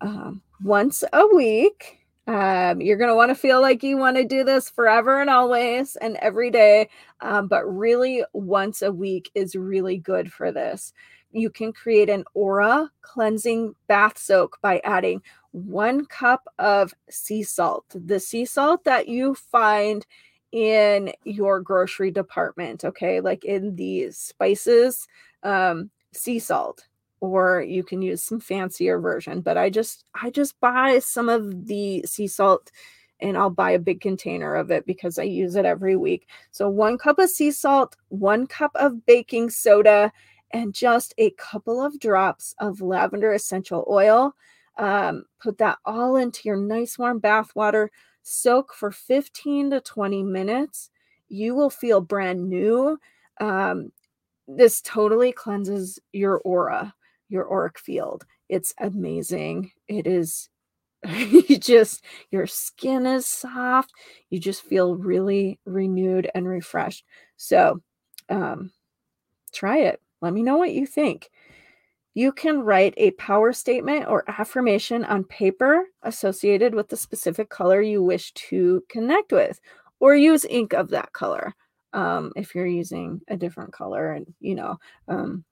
Um, 0.00 0.42
once 0.62 1.02
a 1.12 1.26
week, 1.34 2.00
um, 2.26 2.80
you're 2.80 2.96
going 2.96 3.08
to 3.08 3.16
want 3.16 3.30
to 3.30 3.34
feel 3.34 3.60
like 3.60 3.82
you 3.82 3.96
want 3.96 4.16
to 4.16 4.24
do 4.24 4.44
this 4.44 4.70
forever 4.70 5.20
and 5.20 5.30
always 5.30 5.96
and 5.96 6.16
every 6.18 6.50
day. 6.50 6.88
Um, 7.20 7.48
but 7.48 7.64
really, 7.64 8.24
once 8.32 8.82
a 8.82 8.92
week 8.92 9.30
is 9.34 9.56
really 9.56 9.96
good 9.96 10.32
for 10.32 10.52
this. 10.52 10.92
You 11.32 11.50
can 11.50 11.72
create 11.72 12.08
an 12.08 12.24
aura 12.34 12.90
cleansing 13.02 13.74
bath 13.88 14.18
soak 14.18 14.58
by 14.62 14.80
adding 14.84 15.22
one 15.52 16.04
cup 16.06 16.46
of 16.58 16.94
sea 17.08 17.42
salt, 17.42 17.84
the 17.94 18.20
sea 18.20 18.44
salt 18.44 18.84
that 18.84 19.08
you 19.08 19.34
find 19.34 20.06
in 20.52 21.12
your 21.24 21.60
grocery 21.60 22.10
department, 22.10 22.84
okay, 22.84 23.20
like 23.20 23.44
in 23.44 23.74
the 23.76 24.10
spices, 24.10 25.06
um, 25.42 25.90
sea 26.12 26.38
salt, 26.38 26.88
or 27.20 27.62
you 27.62 27.84
can 27.84 28.02
use 28.02 28.22
some 28.22 28.40
fancier 28.40 28.98
version. 28.98 29.40
But 29.40 29.56
I 29.56 29.70
just 29.70 30.04
I 30.14 30.30
just 30.30 30.58
buy 30.60 30.98
some 30.98 31.28
of 31.28 31.66
the 31.66 32.02
sea 32.06 32.26
salt 32.26 32.70
and 33.20 33.36
I'll 33.36 33.50
buy 33.50 33.72
a 33.72 33.78
big 33.78 34.00
container 34.00 34.54
of 34.54 34.70
it 34.70 34.86
because 34.86 35.18
I 35.18 35.24
use 35.24 35.54
it 35.56 35.64
every 35.66 35.96
week. 35.96 36.26
So 36.50 36.68
one 36.68 36.96
cup 36.98 37.18
of 37.18 37.30
sea 37.30 37.50
salt, 37.50 37.96
one 38.08 38.46
cup 38.46 38.72
of 38.74 39.04
baking 39.06 39.50
soda, 39.50 40.12
and 40.52 40.74
just 40.74 41.14
a 41.18 41.30
couple 41.32 41.84
of 41.84 42.00
drops 42.00 42.54
of 42.58 42.80
lavender 42.80 43.32
essential 43.32 43.86
oil. 43.88 44.34
Um, 44.78 45.24
put 45.42 45.58
that 45.58 45.78
all 45.84 46.16
into 46.16 46.42
your 46.44 46.56
nice 46.56 46.98
warm 46.98 47.18
bath 47.18 47.54
water. 47.54 47.90
Soak 48.22 48.74
for 48.74 48.90
15 48.90 49.70
to 49.70 49.80
20 49.80 50.22
minutes. 50.22 50.90
You 51.28 51.54
will 51.54 51.70
feel 51.70 52.00
brand 52.00 52.48
new. 52.48 52.98
Um, 53.40 53.92
this 54.48 54.80
totally 54.82 55.32
cleanses 55.32 55.98
your 56.12 56.38
aura, 56.40 56.94
your 57.28 57.50
auric 57.52 57.78
field. 57.78 58.24
It's 58.48 58.74
amazing. 58.78 59.72
It 59.88 60.06
is 60.06 60.48
you 61.08 61.58
just 61.58 62.04
your 62.30 62.46
skin 62.46 63.06
is 63.06 63.26
soft 63.26 63.92
you 64.28 64.38
just 64.38 64.62
feel 64.62 64.96
really 64.96 65.58
renewed 65.64 66.30
and 66.34 66.46
refreshed 66.46 67.04
so 67.36 67.80
um 68.28 68.70
try 69.52 69.78
it 69.78 70.00
let 70.20 70.32
me 70.32 70.42
know 70.42 70.56
what 70.58 70.72
you 70.72 70.86
think 70.86 71.30
you 72.14 72.32
can 72.32 72.60
write 72.60 72.94
a 72.96 73.12
power 73.12 73.52
statement 73.52 74.06
or 74.08 74.24
affirmation 74.28 75.04
on 75.04 75.24
paper 75.24 75.84
associated 76.02 76.74
with 76.74 76.88
the 76.88 76.96
specific 76.96 77.48
color 77.48 77.80
you 77.80 78.02
wish 78.02 78.32
to 78.34 78.82
connect 78.88 79.32
with, 79.32 79.60
or 80.00 80.16
use 80.16 80.44
ink 80.46 80.72
of 80.72 80.88
that 80.90 81.12
color 81.12 81.54
um, 81.92 82.32
if 82.36 82.54
you're 82.54 82.66
using 82.66 83.20
a 83.28 83.36
different 83.36 83.72
color. 83.72 84.12
And, 84.12 84.26
you 84.40 84.54
know, 84.54 84.76
um, 85.08 85.44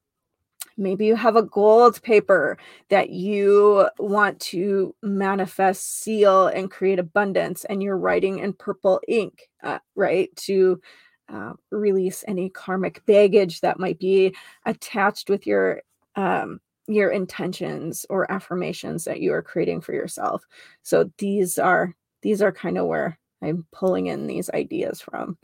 maybe 0.77 1.07
you 1.07 1.17
have 1.17 1.37
a 1.37 1.43
gold 1.43 2.03
paper 2.03 2.57
that 2.89 3.11
you 3.11 3.89
want 3.99 4.41
to 4.41 4.95
manifest, 5.03 6.01
seal, 6.01 6.49
and 6.49 6.71
create 6.71 6.99
abundance, 6.99 7.65
and 7.67 7.83
you're 7.83 7.99
writing 7.99 8.39
in 8.39 8.53
purple 8.53 9.01
ink, 9.07 9.49
uh, 9.63 9.79
right? 9.95 10.35
To 10.37 10.81
uh, 11.29 11.53
release 11.71 12.25
any 12.27 12.49
karmic 12.49 13.05
baggage 13.07 13.61
that 13.61 13.79
might 13.79 13.99
be 13.99 14.35
attached 14.65 15.29
with 15.29 15.47
your 15.47 15.83
um, 16.19 16.61
your 16.89 17.11
intentions 17.11 18.05
or 18.11 18.31
affirmations 18.31 19.05
that 19.05 19.21
you 19.21 19.33
are 19.33 19.43
creating 19.43 19.81
for 19.81 19.93
yourself. 19.93 20.45
So 20.83 21.11
these 21.19 21.59
are 21.59 21.95
these 22.23 22.43
are 22.43 22.51
kind 22.51 22.77
of 22.77 22.87
where 22.87 23.17
I'm 23.41 23.65
pulling 23.73 24.07
in 24.07 24.27
these 24.27 24.51
ideas 24.51 25.01
from. 25.01 25.39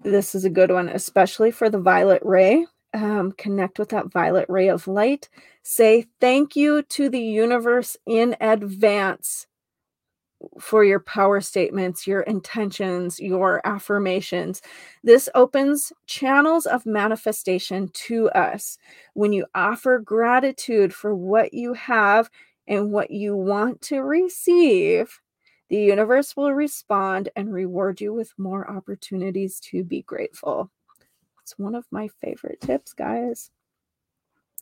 This 0.00 0.34
is 0.34 0.46
a 0.46 0.50
good 0.50 0.70
one, 0.70 0.88
especially 0.88 1.50
for 1.50 1.68
the 1.68 1.80
violet 1.80 2.22
ray. 2.24 2.66
Um, 2.94 3.32
connect 3.32 3.78
with 3.78 3.90
that 3.90 4.10
violet 4.10 4.46
ray 4.48 4.68
of 4.68 4.88
light. 4.88 5.28
Say 5.62 6.06
thank 6.18 6.56
you 6.56 6.82
to 6.82 7.10
the 7.10 7.20
universe 7.20 7.94
in 8.06 8.36
advance 8.40 9.46
for 10.60 10.84
your 10.84 11.00
power 11.00 11.40
statements, 11.40 12.06
your 12.06 12.22
intentions, 12.22 13.18
your 13.18 13.60
affirmations. 13.64 14.62
This 15.02 15.28
opens 15.34 15.92
channels 16.06 16.66
of 16.66 16.86
manifestation 16.86 17.88
to 17.94 18.28
us. 18.30 18.78
When 19.14 19.32
you 19.32 19.46
offer 19.54 19.98
gratitude 19.98 20.94
for 20.94 21.14
what 21.14 21.54
you 21.54 21.72
have 21.74 22.30
and 22.66 22.92
what 22.92 23.10
you 23.10 23.36
want 23.36 23.80
to 23.82 24.00
receive, 24.00 25.20
the 25.68 25.78
universe 25.78 26.36
will 26.36 26.52
respond 26.52 27.30
and 27.34 27.52
reward 27.52 28.00
you 28.00 28.12
with 28.12 28.32
more 28.38 28.70
opportunities 28.70 29.58
to 29.60 29.82
be 29.82 30.02
grateful. 30.02 30.70
It's 31.42 31.58
one 31.58 31.74
of 31.74 31.86
my 31.90 32.08
favorite 32.20 32.60
tips, 32.60 32.92
guys. 32.92 33.50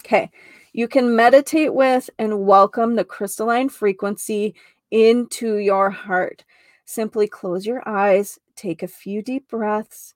Okay, 0.05 0.31
you 0.75 0.87
can 0.87 1.17
meditate 1.17 1.73
with 1.73 2.11
and 2.19 2.45
welcome 2.47 2.95
the 2.95 3.05
crystalline 3.05 3.71
frequency 3.71 4.55
into 4.95 5.57
your 5.57 5.91
heart. 5.91 6.45
Simply 6.85 7.27
close 7.27 7.67
your 7.67 7.83
eyes, 7.87 8.39
take 8.55 8.85
a 8.85 8.89
few 8.89 9.23
deep 9.23 9.49
breaths, 9.49 10.15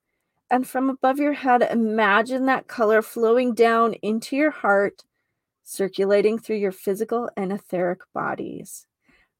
and 0.50 0.66
from 0.66 0.88
above 0.88 1.18
your 1.18 1.32
head, 1.32 1.62
imagine 1.62 2.46
that 2.46 2.68
color 2.68 3.02
flowing 3.02 3.54
down 3.54 3.94
into 3.94 4.36
your 4.36 4.52
heart, 4.52 5.02
circulating 5.64 6.38
through 6.38 6.56
your 6.56 6.72
physical 6.72 7.28
and 7.36 7.52
etheric 7.52 8.00
bodies. 8.14 8.86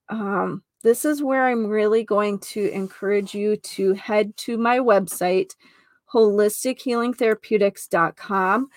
Um, 0.08 0.64
this 0.82 1.04
is 1.04 1.22
where 1.22 1.46
I'm 1.46 1.68
really 1.68 2.02
going 2.02 2.40
to 2.40 2.68
encourage 2.72 3.32
you 3.32 3.56
to 3.56 3.92
head 3.94 4.36
to 4.38 4.58
my 4.58 4.80
website, 4.80 5.54
holistichealingtherapeutics.com. 6.12 8.68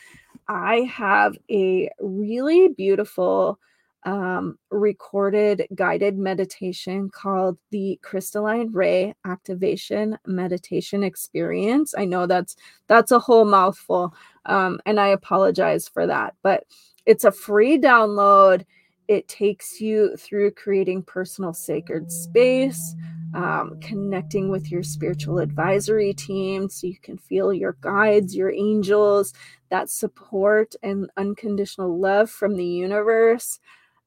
I 0.47 0.76
have 0.82 1.36
a 1.50 1.89
really 2.00 2.67
beautiful 2.69 3.60
um, 4.03 4.57
recorded 4.69 5.67
guided 5.75 6.17
meditation 6.17 7.09
called 7.09 7.57
the 7.69 7.99
crystalline 8.01 8.71
ray 8.71 9.13
activation 9.25 10.17
meditation 10.25 11.03
experience. 11.03 11.93
I 11.97 12.05
know 12.05 12.25
that's 12.25 12.55
that's 12.87 13.11
a 13.11 13.19
whole 13.19 13.45
mouthful 13.45 14.13
um, 14.47 14.79
and 14.87 14.99
i 14.99 15.07
apologize 15.07 15.87
for 15.87 16.07
that 16.07 16.33
but 16.41 16.65
it's 17.05 17.23
a 17.23 17.31
free 17.31 17.77
download. 17.77 18.65
It 19.07 19.27
takes 19.27 19.81
you 19.81 20.15
through 20.17 20.51
creating 20.51 21.03
personal 21.03 21.53
sacred 21.53 22.11
space 22.11 22.95
um, 23.33 23.79
connecting 23.81 24.49
with 24.49 24.71
your 24.71 24.83
spiritual 24.83 25.39
advisory 25.39 26.13
team 26.13 26.69
so 26.69 26.87
you 26.87 26.97
can 27.01 27.17
feel 27.17 27.53
your 27.53 27.77
guides 27.81 28.35
your 28.35 28.51
angels 28.51 29.33
that 29.69 29.89
support 29.89 30.75
and 30.83 31.09
unconditional 31.17 31.97
love 31.97 32.29
from 32.29 32.55
the 32.55 32.65
universe 32.65 33.59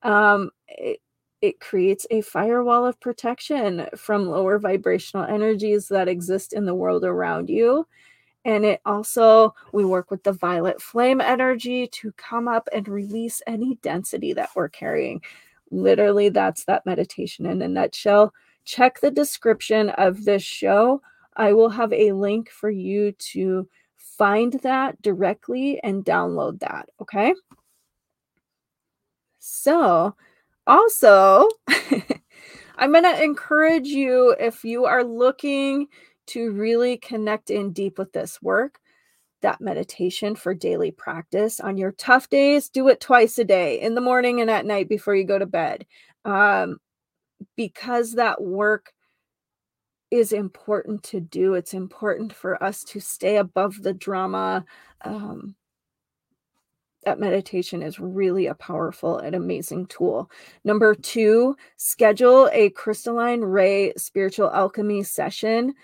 um, 0.05 0.51
it, 0.69 1.01
it 1.41 1.61
creates 1.61 2.07
a 2.11 2.21
firewall 2.21 2.87
of 2.87 3.01
protection 3.01 3.87
from 3.97 4.29
lower 4.29 4.59
vibrational 4.59 5.27
energies 5.27 5.89
that 5.89 6.09
exist 6.09 6.53
in 6.53 6.65
the 6.65 6.75
world 6.75 7.05
around 7.05 7.51
you. 7.51 7.87
And 8.47 8.65
it 8.65 8.81
also, 8.85 9.55
we 9.73 9.85
work 9.85 10.11
with 10.11 10.23
the 10.23 10.33
violet 10.33 10.81
flame 10.81 11.21
energy 11.21 11.87
to 11.89 12.13
come 12.13 12.47
up 12.47 12.69
and 12.73 12.87
release 12.87 13.43
any 13.47 13.79
density 13.83 14.35
that 14.35 14.51
we're 14.55 14.69
carrying. 14.69 15.23
Literally, 15.71 16.29
that's 16.29 16.65
that 16.65 16.87
meditation 16.87 17.47
in 17.47 17.63
a 17.63 17.69
nutshell. 17.69 18.33
Check 18.65 19.01
the 19.01 19.11
description 19.11 19.91
of 19.91 20.25
this 20.25 20.43
show. 20.43 21.03
I 21.37 21.53
will 21.53 21.71
have 21.71 21.93
a 21.93 22.13
link 22.13 22.51
for 22.51 22.71
you 22.71 23.13
to 23.33 23.69
find 23.97 24.55
that 24.63 25.01
directly 25.03 25.81
and 25.83 26.05
download 26.05 26.61
that. 26.61 26.89
Okay. 27.01 27.35
So, 29.47 30.17
also, 30.67 31.51
I'm 32.77 32.93
going 32.93 33.05
to 33.05 33.23
encourage 33.23 33.89
you 33.89 34.35
if 34.41 34.65
you 34.65 34.87
are 34.87 35.05
looking 35.05 35.89
to 36.29 36.51
really 36.53 36.97
connect 36.97 37.51
in 37.51 37.75
deep 37.75 37.99
with 37.99 38.11
this 38.15 38.41
work, 38.41 38.81
that 39.43 39.61
meditation 39.61 40.35
for 40.35 40.55
daily 40.55 40.91
practice 40.91 41.61
on 41.61 41.77
your 41.77 41.93
tough 41.93 42.31
days, 42.31 42.71
do 42.71 42.89
it 42.89 43.03
twice 43.03 43.39
a 43.39 43.45
day 43.45 43.83
in 43.83 43.95
the 43.95 44.01
morning 44.01 44.41
and 44.41 44.51
at 44.51 44.65
night 44.65 44.89
before 44.89 45.15
you 45.15 45.25
go 45.25 45.39
to 45.39 45.45
bed. 45.45 45.85
Um, 46.25 46.79
because 47.55 48.15
that 48.15 48.43
work 48.43 48.95
is 50.11 50.33
important 50.33 51.03
to 51.03 51.21
do, 51.21 51.53
it's 51.53 51.75
important 51.75 52.33
for 52.33 52.63
us 52.65 52.83
to 52.85 52.99
stay 52.99 53.37
above 53.37 53.83
the 53.83 53.93
drama. 53.93 54.65
Um, 55.03 55.55
that 57.05 57.21
meditation 57.21 57.83
is 57.83 58.01
really 58.01 58.47
a 58.47 58.55
powerful 58.55 59.19
and 59.19 59.35
amazing 59.35 59.87
tool. 59.87 60.31
Number 60.65 60.95
two, 60.95 61.57
schedule 61.77 62.49
a 62.53 62.71
crystalline 62.71 63.41
ray 63.41 63.93
spiritual 63.97 64.51
alchemy 64.51 65.03
session. 65.03 65.75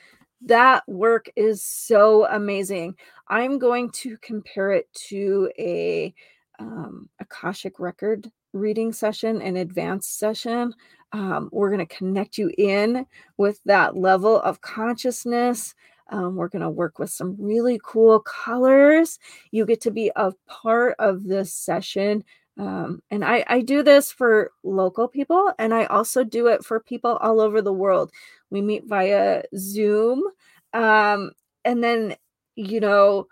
That 0.42 0.82
work 0.88 1.28
is 1.36 1.62
so 1.62 2.26
amazing. 2.26 2.96
I'm 3.28 3.58
going 3.58 3.90
to 3.90 4.16
compare 4.18 4.72
it 4.72 4.92
to 5.08 5.50
a 5.58 6.14
um, 6.58 7.08
Akashic 7.20 7.78
record 7.78 8.30
reading 8.52 8.92
session, 8.92 9.40
an 9.42 9.56
advanced 9.56 10.18
session. 10.18 10.74
Um, 11.12 11.48
we're 11.52 11.70
going 11.70 11.86
to 11.86 11.96
connect 11.96 12.38
you 12.38 12.52
in 12.56 13.06
with 13.36 13.60
that 13.64 13.96
level 13.96 14.40
of 14.40 14.60
consciousness 14.60 15.74
um, 16.10 16.36
we're 16.36 16.48
going 16.48 16.62
to 16.62 16.70
work 16.70 16.98
with 16.98 17.10
some 17.10 17.36
really 17.38 17.80
cool 17.82 18.20
colors. 18.20 19.18
You 19.50 19.64
get 19.66 19.80
to 19.82 19.90
be 19.90 20.10
a 20.16 20.32
part 20.46 20.96
of 20.98 21.24
this 21.24 21.52
session. 21.52 22.24
Um, 22.58 23.02
and 23.10 23.24
I, 23.24 23.44
I 23.46 23.62
do 23.62 23.82
this 23.82 24.12
for 24.12 24.50
local 24.64 25.08
people, 25.08 25.52
and 25.58 25.72
I 25.72 25.84
also 25.86 26.24
do 26.24 26.48
it 26.48 26.64
for 26.64 26.80
people 26.80 27.16
all 27.16 27.40
over 27.40 27.62
the 27.62 27.72
world. 27.72 28.10
We 28.50 28.60
meet 28.60 28.84
via 28.86 29.44
Zoom. 29.56 30.22
Um, 30.74 31.32
and 31.64 31.82
then, 31.82 32.16
you 32.56 32.80
know, 32.80 33.26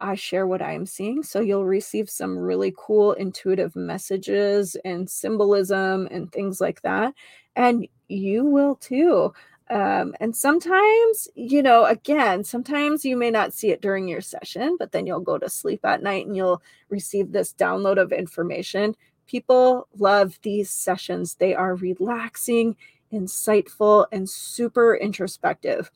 I 0.00 0.16
share 0.16 0.48
what 0.48 0.62
I 0.62 0.72
am 0.72 0.84
seeing. 0.84 1.22
So 1.22 1.40
you'll 1.40 1.64
receive 1.64 2.10
some 2.10 2.36
really 2.36 2.74
cool 2.76 3.12
intuitive 3.12 3.76
messages 3.76 4.76
and 4.84 5.08
symbolism 5.08 6.08
and 6.10 6.30
things 6.32 6.60
like 6.60 6.82
that. 6.82 7.14
And 7.54 7.86
you 8.08 8.44
will 8.44 8.74
too. 8.76 9.32
Um, 9.72 10.14
and 10.20 10.36
sometimes, 10.36 11.28
you 11.34 11.62
know, 11.62 11.86
again, 11.86 12.44
sometimes 12.44 13.06
you 13.06 13.16
may 13.16 13.30
not 13.30 13.54
see 13.54 13.70
it 13.70 13.80
during 13.80 14.06
your 14.06 14.20
session, 14.20 14.76
but 14.78 14.92
then 14.92 15.06
you'll 15.06 15.20
go 15.20 15.38
to 15.38 15.48
sleep 15.48 15.82
at 15.86 16.02
night 16.02 16.26
and 16.26 16.36
you'll 16.36 16.62
receive 16.90 17.32
this 17.32 17.54
download 17.54 17.98
of 17.98 18.12
information. 18.12 18.94
People 19.26 19.88
love 19.96 20.38
these 20.42 20.68
sessions. 20.68 21.36
They 21.36 21.54
are 21.54 21.74
relaxing, 21.74 22.76
insightful, 23.14 24.04
and 24.12 24.28
super 24.28 24.94
introspective. 24.94 25.90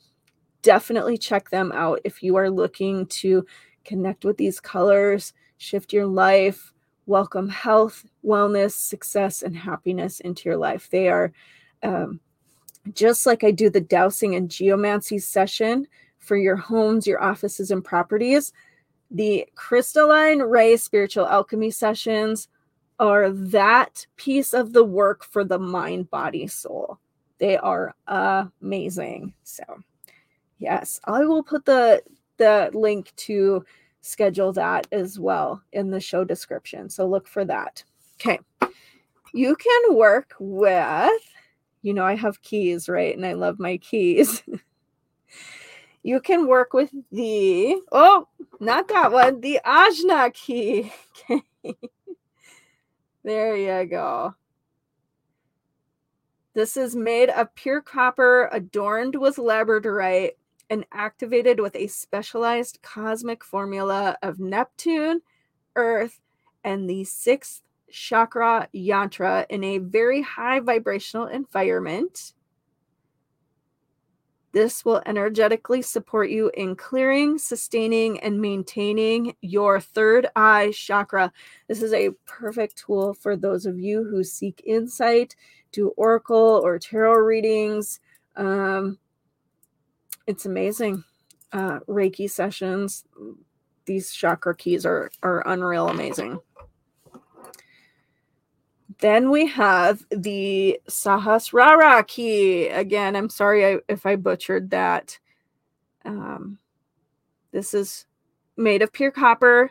Definitely 0.62 1.19
check 1.19 1.51
them 1.51 1.71
out 1.73 2.01
if 2.03 2.23
you 2.23 2.37
are 2.37 2.49
looking 2.49 3.05
to 3.07 3.45
connect 3.85 4.25
with 4.25 4.39
these 4.39 4.59
colors, 4.59 5.35
shift 5.59 5.93
your 5.93 6.07
life, 6.07 6.73
welcome 7.05 7.51
health, 7.51 8.07
wellness, 8.25 8.73
success, 8.73 9.43
and 9.43 9.55
happiness 9.55 10.21
into 10.21 10.49
your 10.49 10.57
life. 10.57 10.89
They 10.89 11.11
are 11.11 11.31
um, 11.83 12.21
just 12.92 13.27
like 13.27 13.44
I 13.44 13.51
do 13.51 13.70
the 13.70 13.81
dowsing 13.81 14.35
and 14.35 14.51
geomancy 14.51 15.18
session 15.18 15.87
for 16.18 16.37
your 16.37 16.57
homes, 16.57 17.07
your 17.07 17.22
offices, 17.22 17.70
and 17.70 17.85
properties, 17.85 18.53
the 19.11 19.46
crystalline 19.55 20.40
ray 20.40 20.77
spiritual 20.77 21.27
alchemy 21.27 21.70
sessions 21.70 22.49
are 22.99 23.31
that 23.31 24.07
piece 24.16 24.53
of 24.53 24.72
the 24.72 24.85
work 24.85 25.25
for 25.25 25.44
the 25.44 25.59
mind, 25.59 26.11
body, 26.11 26.46
soul. 26.46 26.99
They 27.38 27.57
are 27.57 27.94
amazing. 28.07 29.35
So, 29.42 29.62
yes, 30.59 31.01
I 31.05 31.25
will 31.25 31.42
put 31.42 31.64
the 31.64 32.03
the 32.38 32.70
link 32.75 33.12
to 33.16 33.64
schedule 34.01 34.53
that 34.53 34.87
as 34.92 35.18
well 35.18 35.62
in 35.72 35.90
the 35.90 36.01
show 36.01 36.25
description. 36.25 36.88
So 36.88 37.07
look 37.07 37.27
for 37.27 37.44
that. 37.44 37.83
Okay. 38.20 38.38
You 39.33 39.57
can 39.57 39.94
work 39.94 40.35
with 40.38 41.36
you 41.83 41.95
know, 41.95 42.05
I 42.05 42.17
have 42.17 42.43
keys, 42.43 42.89
right? 42.89 43.17
And 43.17 43.25
I 43.25 43.35
love 43.35 43.59
my 43.59 43.77
keys. 43.77 44.43
you 46.03 46.20
can 46.20 46.47
work 46.47 46.72
with 46.72 46.91
the, 47.12 47.81
oh, 47.93 48.29
not 48.61 48.89
that 48.89 49.12
one, 49.12 49.41
the 49.41 49.61
Ajna 49.64 50.33
key. 50.33 50.93
Okay. 51.31 51.43
there 53.24 53.57
you 53.57 53.89
go. 53.89 54.35
This 56.55 56.79
is 56.79 56.97
made 56.97 57.29
of 57.29 57.55
pure 57.55 57.83
copper, 57.83 58.49
adorned 58.51 59.14
with 59.14 59.37
labradorite, 59.37 60.37
and 60.70 60.87
activated 60.93 61.61
with 61.61 61.77
a 61.77 61.87
specialized 61.87 62.79
cosmic 62.83 63.45
formula 63.45 64.16
of 64.22 64.41
Neptune, 64.41 65.20
Earth, 65.77 66.18
and 66.64 66.89
the 66.89 67.05
sixth 67.05 67.62
chakra 67.91 68.68
yantra 68.74 69.47
in 69.49 69.64
a 69.64 69.78
very 69.78 70.22
high 70.22 70.61
vibrational 70.61 71.26
environment. 71.26 72.32
This 74.53 74.87
will 74.87 75.03
energetically 75.05 75.82
support 75.82 76.30
you 76.30 76.51
in 76.55 76.76
clearing, 76.76 77.37
sustaining, 77.37 78.18
and 78.20 78.41
maintaining 78.41 79.37
your 79.43 79.80
third 79.80 80.28
eye 80.34 80.72
chakra. 80.74 81.30
This 81.68 81.82
is 81.82 81.93
a 81.93 82.12
perfect 82.24 82.78
tool 82.78 83.12
for 83.12 83.37
those 83.37 83.66
of 83.66 83.78
you 83.78 84.05
who 84.05 84.24
seek 84.24 84.62
insight, 84.64 85.37
do 85.72 85.89
oracle 85.99 86.62
or 86.64 86.78
tarot 86.78 87.18
readings. 87.18 88.01
Um, 88.34 88.99
it's 90.26 90.47
amazing. 90.47 91.05
Uh, 91.53 91.80
Reiki 91.80 92.30
sessions, 92.30 93.05
these 93.84 94.11
chakra 94.11 94.57
keys 94.57 94.87
are, 94.87 95.11
are 95.22 95.47
unreal 95.47 95.89
amazing. 95.89 96.39
Then 98.99 99.30
we 99.30 99.47
have 99.47 100.05
the 100.11 100.80
Sahasrara 100.88 102.07
key. 102.07 102.68
Again, 102.68 103.14
I'm 103.14 103.28
sorry 103.28 103.80
if 103.88 104.07
I 104.07 104.16
butchered 104.16 104.70
that. 104.70 105.18
Um, 106.05 106.59
this 107.53 107.74
is 107.74 108.07
made 108.57 108.80
of 108.80 108.92
pure 108.92 109.11
copper, 109.11 109.70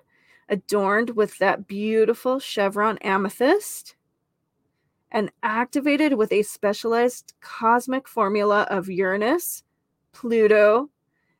adorned 0.49 1.11
with 1.11 1.37
that 1.39 1.67
beautiful 1.67 2.39
chevron 2.39 2.99
amethyst, 2.99 3.95
and 5.11 5.31
activated 5.41 6.13
with 6.13 6.31
a 6.31 6.43
specialized 6.43 7.33
cosmic 7.41 8.07
formula 8.07 8.67
of 8.69 8.89
Uranus, 8.89 9.63
Pluto, 10.11 10.89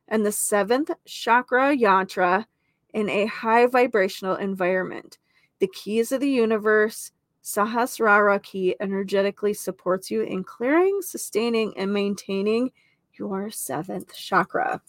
and 0.08 0.24
the 0.24 0.32
seventh 0.32 0.90
chakra 1.04 1.76
yantra 1.76 2.46
in 2.94 3.08
a 3.08 3.26
high 3.26 3.66
vibrational 3.66 4.36
environment. 4.36 5.18
The 5.60 5.68
keys 5.68 6.10
of 6.10 6.20
the 6.20 6.30
universe 6.30 7.12
Sahasrara 7.46 8.42
key 8.42 8.74
energetically 8.80 9.54
supports 9.54 10.10
you 10.10 10.22
in 10.22 10.42
clearing, 10.42 11.00
sustaining, 11.00 11.72
and 11.78 11.92
maintaining 11.92 12.72
your 13.12 13.52
seventh 13.52 14.12
chakra. 14.16 14.82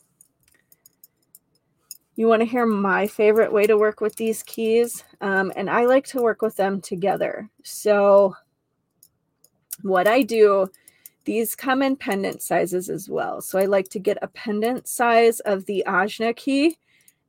You 2.15 2.27
want 2.27 2.41
to 2.41 2.47
hear 2.47 2.65
my 2.65 3.05
favorite 3.05 3.53
way 3.53 3.67
to 3.67 3.77
work 3.77 4.01
with 4.01 4.15
these 4.15 4.41
keys? 4.41 5.03
Um, 5.21 5.53
and 5.55 5.69
I 5.69 5.85
like 5.85 6.07
to 6.07 6.21
work 6.23 6.41
with 6.41 6.55
them 6.55 6.81
together. 6.81 7.47
So, 7.63 8.35
what 9.83 10.07
I 10.07 10.23
do, 10.23 10.67
these 11.25 11.55
come 11.55 11.83
in 11.83 11.95
pendant 11.95 12.41
sizes 12.41 12.89
as 12.89 13.07
well. 13.07 13.39
So, 13.39 13.59
I 13.59 13.65
like 13.65 13.89
to 13.89 13.99
get 13.99 14.17
a 14.23 14.29
pendant 14.29 14.87
size 14.87 15.41
of 15.41 15.67
the 15.67 15.83
Ajna 15.87 16.35
key 16.35 16.79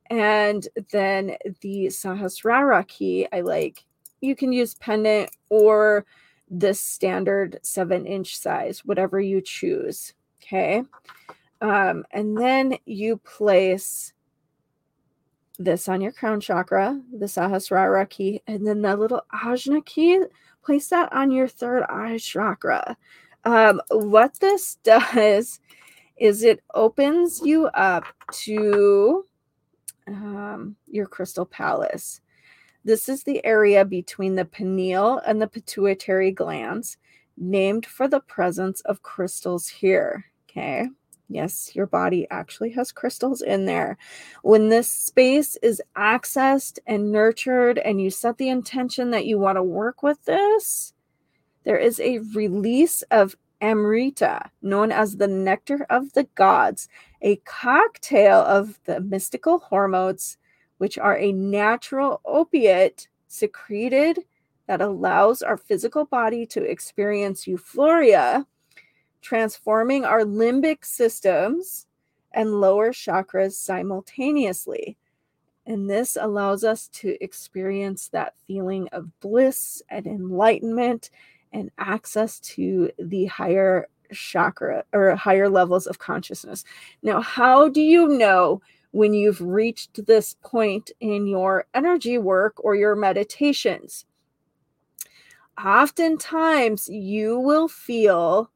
and 0.09 0.67
then 0.91 1.37
the 1.61 1.85
Sahasrara 1.85 2.87
key. 2.87 3.27
I 3.31 3.41
like 3.41 3.85
you 4.21 4.35
can 4.35 4.51
use 4.51 4.75
pendant 4.75 5.29
or 5.49 6.05
the 6.49 6.73
standard 6.73 7.59
seven 7.61 8.05
inch 8.05 8.37
size, 8.37 8.85
whatever 8.85 9.19
you 9.19 9.41
choose. 9.41 10.13
Okay. 10.41 10.83
Um, 11.61 12.05
and 12.11 12.37
then 12.37 12.77
you 12.85 13.17
place 13.17 14.13
this 15.57 15.89
on 15.89 15.99
your 15.99 16.13
crown 16.13 16.39
chakra, 16.39 16.99
the 17.11 17.25
Sahasrara 17.25 18.09
key, 18.09 18.41
and 18.47 18.65
then 18.65 18.81
the 18.81 18.95
little 18.95 19.21
Ajna 19.33 19.85
key, 19.85 20.21
place 20.63 20.87
that 20.87 21.11
on 21.11 21.31
your 21.31 21.47
third 21.47 21.83
eye 21.89 22.17
chakra. 22.17 22.95
Um, 23.43 23.81
what 23.89 24.39
this 24.39 24.75
does 24.83 25.59
is 26.17 26.43
it 26.43 26.61
opens 26.73 27.41
you 27.43 27.67
up 27.67 28.05
to 28.31 29.25
um, 30.07 30.75
your 30.87 31.05
crystal 31.05 31.45
palace. 31.45 32.21
This 32.83 33.09
is 33.09 33.23
the 33.23 33.43
area 33.45 33.85
between 33.85 34.35
the 34.35 34.45
pineal 34.45 35.21
and 35.25 35.41
the 35.41 35.47
pituitary 35.47 36.31
glands, 36.31 36.97
named 37.37 37.85
for 37.85 38.07
the 38.07 38.19
presence 38.21 38.81
of 38.81 39.01
crystals 39.01 39.67
here. 39.67 40.25
Okay. 40.49 40.87
Yes, 41.31 41.75
your 41.75 41.85
body 41.85 42.25
actually 42.31 42.71
has 42.71 42.91
crystals 42.91 43.43
in 43.43 43.65
there. 43.65 43.97
When 44.41 44.69
this 44.69 44.91
space 44.91 45.57
is 45.61 45.79
accessed 45.95 46.79
and 46.87 47.11
nurtured, 47.11 47.77
and 47.77 48.01
you 48.01 48.09
set 48.09 48.39
the 48.39 48.49
intention 48.49 49.11
that 49.11 49.27
you 49.27 49.37
want 49.37 49.57
to 49.57 49.63
work 49.63 50.01
with 50.01 50.25
this, 50.25 50.93
there 51.65 51.77
is 51.77 51.99
a 51.99 52.17
release 52.33 53.03
of 53.11 53.35
amrita, 53.61 54.49
known 54.63 54.91
as 54.91 55.17
the 55.17 55.27
nectar 55.27 55.85
of 55.91 56.13
the 56.13 56.23
gods, 56.33 56.89
a 57.21 57.35
cocktail 57.45 58.39
of 58.39 58.79
the 58.85 58.99
mystical 58.99 59.59
hormones 59.59 60.38
which 60.79 60.97
are 60.97 61.17
a 61.17 61.31
natural 61.31 62.19
opiate 62.25 63.07
secreted 63.27 64.19
that 64.67 64.81
allows 64.81 65.41
our 65.41 65.57
physical 65.57 66.05
body 66.05 66.45
to 66.45 66.63
experience 66.63 67.47
euphoria, 67.47 68.45
transforming 69.21 70.05
our 70.05 70.21
limbic 70.21 70.83
systems 70.83 71.85
and 72.33 72.59
lower 72.61 72.91
chakras 72.91 73.53
simultaneously. 73.53 74.97
And 75.65 75.89
this 75.89 76.17
allows 76.19 76.63
us 76.63 76.87
to 76.93 77.21
experience 77.23 78.07
that 78.09 78.35
feeling 78.47 78.87
of 78.91 79.19
bliss 79.19 79.81
and 79.89 80.07
enlightenment 80.07 81.09
and 81.51 81.71
access 81.77 82.39
to 82.39 82.89
the 82.97 83.25
higher 83.25 83.87
chakra 84.13 84.83
or 84.93 85.15
higher 85.15 85.49
levels 85.49 85.87
of 85.87 85.99
consciousness. 85.99 86.63
Now, 87.03 87.21
how 87.21 87.69
do 87.69 87.81
you 87.81 88.07
know 88.07 88.61
when 88.91 89.13
you've 89.13 89.41
reached 89.41 90.05
this 90.05 90.35
point 90.43 90.91
in 90.99 91.27
your 91.27 91.65
energy 91.73 92.17
work 92.17 92.55
or 92.63 92.75
your 92.75 92.95
meditations. 92.95 94.05
Oftentimes, 95.63 96.87
you 96.89 97.39
will 97.39 97.67
feel 97.67 98.49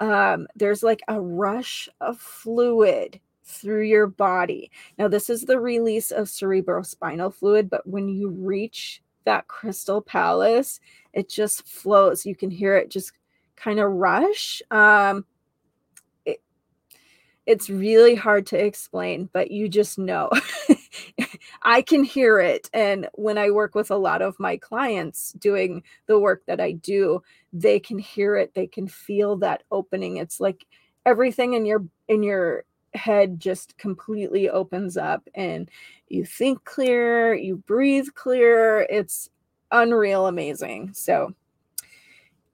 um, 0.00 0.48
there's 0.56 0.82
like 0.82 1.02
a 1.08 1.20
rush 1.20 1.88
of 2.00 2.18
fluid 2.18 3.20
through 3.44 3.82
your 3.82 4.06
body. 4.06 4.70
Now, 4.98 5.08
this 5.08 5.28
is 5.30 5.42
the 5.42 5.60
release 5.60 6.10
of 6.10 6.26
cerebrospinal 6.26 7.34
fluid, 7.34 7.68
but 7.68 7.86
when 7.86 8.08
you 8.08 8.30
reach 8.30 9.02
that 9.24 9.48
crystal 9.48 10.00
palace, 10.00 10.80
it 11.12 11.28
just 11.28 11.66
flows. 11.66 12.24
You 12.24 12.34
can 12.34 12.50
hear 12.50 12.76
it 12.76 12.90
just 12.90 13.12
kind 13.56 13.78
of 13.78 13.92
rush. 13.92 14.62
Um, 14.70 15.24
it's 17.50 17.68
really 17.68 18.14
hard 18.14 18.46
to 18.46 18.64
explain, 18.64 19.28
but 19.32 19.50
you 19.50 19.68
just 19.68 19.98
know. 19.98 20.30
I 21.62 21.82
can 21.82 22.04
hear 22.04 22.38
it. 22.38 22.70
And 22.72 23.08
when 23.14 23.38
I 23.38 23.50
work 23.50 23.74
with 23.74 23.90
a 23.90 23.96
lot 23.96 24.22
of 24.22 24.38
my 24.38 24.56
clients 24.56 25.32
doing 25.32 25.82
the 26.06 26.16
work 26.16 26.42
that 26.46 26.60
I 26.60 26.70
do, 26.70 27.24
they 27.52 27.80
can 27.80 27.98
hear 27.98 28.36
it. 28.36 28.54
They 28.54 28.68
can 28.68 28.86
feel 28.86 29.34
that 29.38 29.64
opening. 29.72 30.16
It's 30.16 30.38
like 30.38 30.64
everything 31.04 31.54
in 31.54 31.66
your 31.66 31.84
in 32.06 32.22
your 32.22 32.62
head 32.94 33.40
just 33.40 33.76
completely 33.78 34.48
opens 34.48 34.96
up 34.96 35.28
and 35.34 35.68
you 36.06 36.24
think 36.24 36.64
clear, 36.64 37.34
you 37.34 37.56
breathe 37.56 38.06
clear. 38.14 38.86
It's 38.88 39.28
unreal 39.72 40.28
amazing. 40.28 40.92
So 40.94 41.34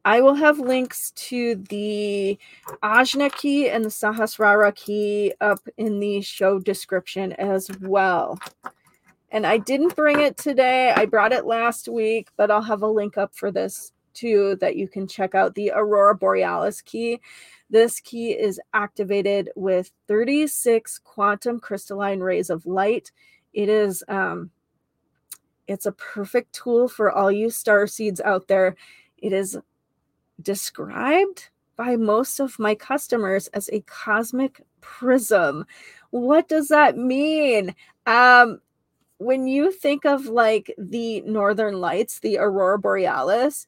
I 0.07 0.21
will 0.21 0.37
have 0.37 0.61
links 0.61 1.11
to 1.17 1.57
the 1.69 2.39
Ajna 2.81 3.29
key 3.33 3.69
and 3.69 3.85
the 3.85 3.89
Sahasrara 3.89 4.73
key 4.73 5.35
up 5.41 5.59
in 5.79 5.99
the 5.99 6.21
show 6.21 6.61
description 6.61 7.33
as 7.33 7.69
well. 7.81 8.39
And 9.33 9.45
I 9.45 9.59
didn't 9.59 9.97
bring 9.97 10.21
it 10.21 10.37
today. 10.37 10.93
I 10.95 11.07
brought 11.07 11.33
it 11.33 11.45
last 11.45 11.89
week, 11.89 12.29
but 12.37 12.53
I'll 12.53 12.63
have 12.63 12.83
a 12.83 12.87
link 12.87 13.19
up 13.19 13.35
for 13.35 13.51
this 13.51 13.91
too 14.15 14.57
that 14.61 14.77
you 14.77 14.87
can 14.87 15.09
check 15.09 15.35
out 15.35 15.57
the 15.57 15.73
Aurora 15.75 16.15
Borealis 16.15 16.83
key. 16.83 17.21
This 17.69 17.99
key 17.99 18.31
is 18.31 18.61
activated 18.75 19.51
with 19.57 19.91
36 20.07 21.01
quantum 21.01 21.59
crystalline 21.59 22.21
rays 22.21 22.49
of 22.49 22.65
light. 22.65 23.11
It 23.53 23.69
is 23.69 24.05
um 24.07 24.53
it's 25.67 25.87
a 25.87 25.93
perfect 25.93 26.53
tool 26.53 26.87
for 26.87 27.11
all 27.11 27.33
you 27.33 27.51
star 27.51 27.89
seeds 27.89 28.21
out 28.21 28.47
there. 28.47 28.77
It 29.19 29.33
is 29.33 29.59
described 30.43 31.49
by 31.77 31.97
most 31.97 32.41
of 32.41 32.59
my 32.59 32.75
customers 32.75 33.49
as 33.49 33.69
a 33.73 33.81
cosmic 33.83 34.63
prism. 34.81 35.67
What 36.11 36.49
does 36.49 36.69
that 36.69 36.97
mean? 36.97 37.75
Um, 38.07 38.61
when 39.19 39.47
you 39.47 39.73
think 39.73 40.05
of 40.05 40.27
like 40.27 40.75
the 40.79 41.21
northern 41.23 41.81
lights, 41.81 42.21
the 42.21 42.39
aurora 42.39 42.79
borealis, 42.79 43.67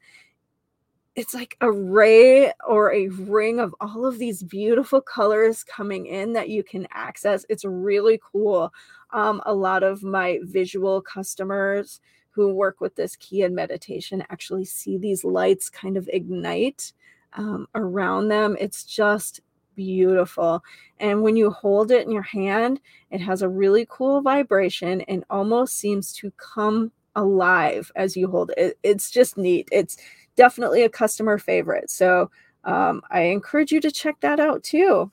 it's 1.17 1.35
like 1.35 1.57
a 1.61 1.73
ray 1.73 2.53
or 2.67 2.93
a 2.93 3.09
ring 3.09 3.59
of 3.59 3.75
all 3.81 4.07
of 4.07 4.19
these 4.19 4.43
beautiful 4.43 5.01
colors 5.01 5.65
coming 5.65 6.07
in 6.07 6.33
that 6.35 6.49
you 6.49 6.63
can 6.63 6.87
access. 6.93 7.45
It's 7.49 7.65
really 7.65 8.21
cool. 8.33 8.73
Um, 9.11 9.43
a 9.45 9.53
lot 9.53 9.83
of 9.83 10.05
my 10.05 10.39
visual 10.43 11.03
customers 11.03 12.01
who 12.39 12.55
work 12.55 12.81
with 12.81 12.95
this 12.95 13.17
key 13.17 13.43
in 13.43 13.53
meditation 13.53 14.23
actually 14.31 14.65
see 14.65 14.97
these 14.97 15.25
lights 15.25 15.69
kind 15.69 15.97
of 15.97 16.09
ignite 16.13 16.93
um, 17.33 17.67
around 17.75 18.29
them. 18.29 18.57
It's 18.61 18.85
just 18.85 19.41
beautiful. 19.75 20.63
And 21.01 21.25
when 21.25 21.35
you 21.35 21.51
hold 21.51 21.91
it 21.91 22.07
in 22.07 22.13
your 22.13 22.23
hand, 22.23 22.81
it 23.11 23.21
has 23.21 23.43
a 23.43 23.49
really 23.49 23.89
cool 23.91 24.21
vibration 24.21 25.01
and 25.09 25.25
almost 25.29 25.79
seems 25.79 26.13
to 26.13 26.31
come 26.37 26.93
alive 27.17 27.91
as 27.97 28.17
you 28.17 28.31
hold 28.31 28.53
it. 28.57 28.79
It's 28.85 29.11
just 29.11 29.37
neat. 29.37 29.69
It's 29.73 29.97
definitely 30.37 30.85
a 30.85 30.89
customer 30.89 31.39
favorite. 31.39 31.91
So 31.91 32.31
um, 32.63 33.03
I 33.11 33.23
encourage 33.23 33.73
you 33.73 33.81
to 33.81 33.91
check 33.91 34.21
that 34.21 34.39
out 34.39 34.63
too. 34.63 35.11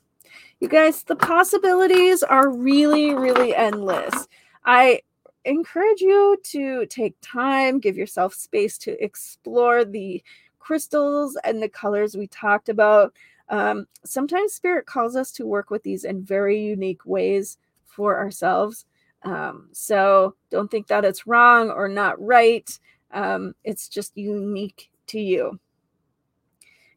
You 0.59 0.67
guys, 0.67 1.01
the 1.01 1.15
possibilities 1.15 2.21
are 2.21 2.51
really, 2.51 3.15
really 3.15 3.55
endless. 3.55 4.28
I 4.63 5.01
encourage 5.46 6.02
you 6.02 6.38
to 6.43 6.86
take 6.88 7.16
time, 7.22 7.80
give 7.80 7.98
yourself 7.98 8.34
space 8.34 8.78
to 8.80 9.02
explore 9.04 9.86
the 9.86 10.24
crystals 10.60 11.38
and 11.43 11.62
the 11.62 11.70
colors 11.70 12.18
we 12.18 12.28
talked 12.28 12.70
about. 12.70 13.14
Um, 13.50 13.86
sometimes 14.04 14.54
spirit 14.54 14.86
calls 14.88 15.16
us 15.16 15.32
to 15.34 15.46
work 15.46 15.70
with 15.70 15.84
these 15.84 16.04
in 16.04 16.24
very 16.24 16.60
unique 16.60 17.06
ways 17.06 17.58
for 17.86 18.18
ourselves. 18.18 18.86
Um, 19.24 19.70
so 19.72 20.36
don't 20.50 20.70
think 20.70 20.88
that 20.88 21.06
it's 21.06 21.28
wrong 21.28 21.70
or 21.70 21.88
not 21.88 22.20
right. 22.22 22.68
Um, 23.12 23.54
it's 23.64 23.88
just 23.88 24.18
unique 24.18 24.89
to 25.08 25.20
you. 25.20 25.60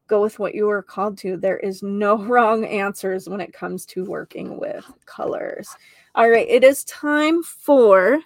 Go 0.07 0.23
with 0.23 0.39
what 0.39 0.55
you 0.55 0.69
are 0.71 0.83
called 0.83 1.19
to. 1.19 1.37
There 1.37 1.59
is 1.59 1.83
no 1.83 2.17
wrong 2.25 2.65
answers 2.65 3.29
when 3.29 3.41
it 3.41 3.53
comes 3.53 3.85
to 3.87 4.05
working 4.05 4.59
with 4.59 4.85
colors. 5.05 5.69
All 6.15 6.29
right, 6.29 6.49
it 6.49 6.65
is 6.65 6.85
time 6.85 7.43
for 7.43 8.19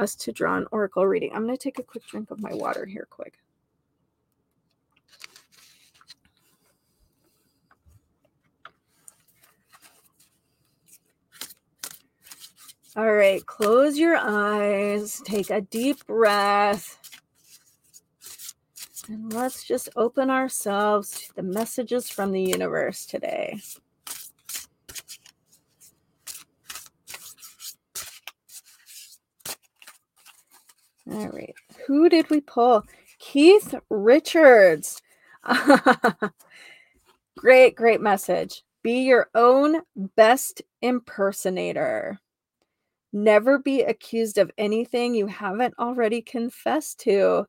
us 0.00 0.14
to 0.16 0.32
draw 0.32 0.56
an 0.56 0.66
oracle 0.72 1.06
reading. 1.06 1.30
I'm 1.34 1.44
going 1.44 1.56
to 1.56 1.62
take 1.62 1.78
a 1.78 1.82
quick 1.82 2.06
drink 2.06 2.30
of 2.30 2.40
my 2.40 2.54
water 2.54 2.86
here, 2.86 3.06
quick. 3.10 3.38
All 12.96 13.12
right, 13.12 13.44
close 13.46 13.98
your 13.98 14.16
eyes, 14.16 15.22
take 15.24 15.50
a 15.50 15.60
deep 15.60 16.04
breath, 16.06 16.98
and 19.08 19.32
let's 19.32 19.62
just 19.64 19.88
open 19.94 20.28
ourselves 20.28 21.10
to 21.12 21.34
the 21.36 21.42
messages 21.44 22.10
from 22.10 22.32
the 22.32 22.42
universe 22.42 23.06
today. 23.06 23.60
All 31.10 31.28
right, 31.28 31.54
who 31.86 32.08
did 32.08 32.30
we 32.30 32.40
pull? 32.40 32.84
Keith 33.18 33.74
Richards. 33.90 35.02
great, 37.36 37.74
great 37.74 38.00
message. 38.00 38.62
Be 38.82 39.02
your 39.02 39.28
own 39.34 39.82
best 40.16 40.62
impersonator. 40.82 42.18
Never 43.12 43.58
be 43.58 43.82
accused 43.82 44.38
of 44.38 44.52
anything 44.56 45.14
you 45.14 45.26
haven't 45.26 45.74
already 45.78 46.22
confessed 46.22 47.00
to 47.00 47.46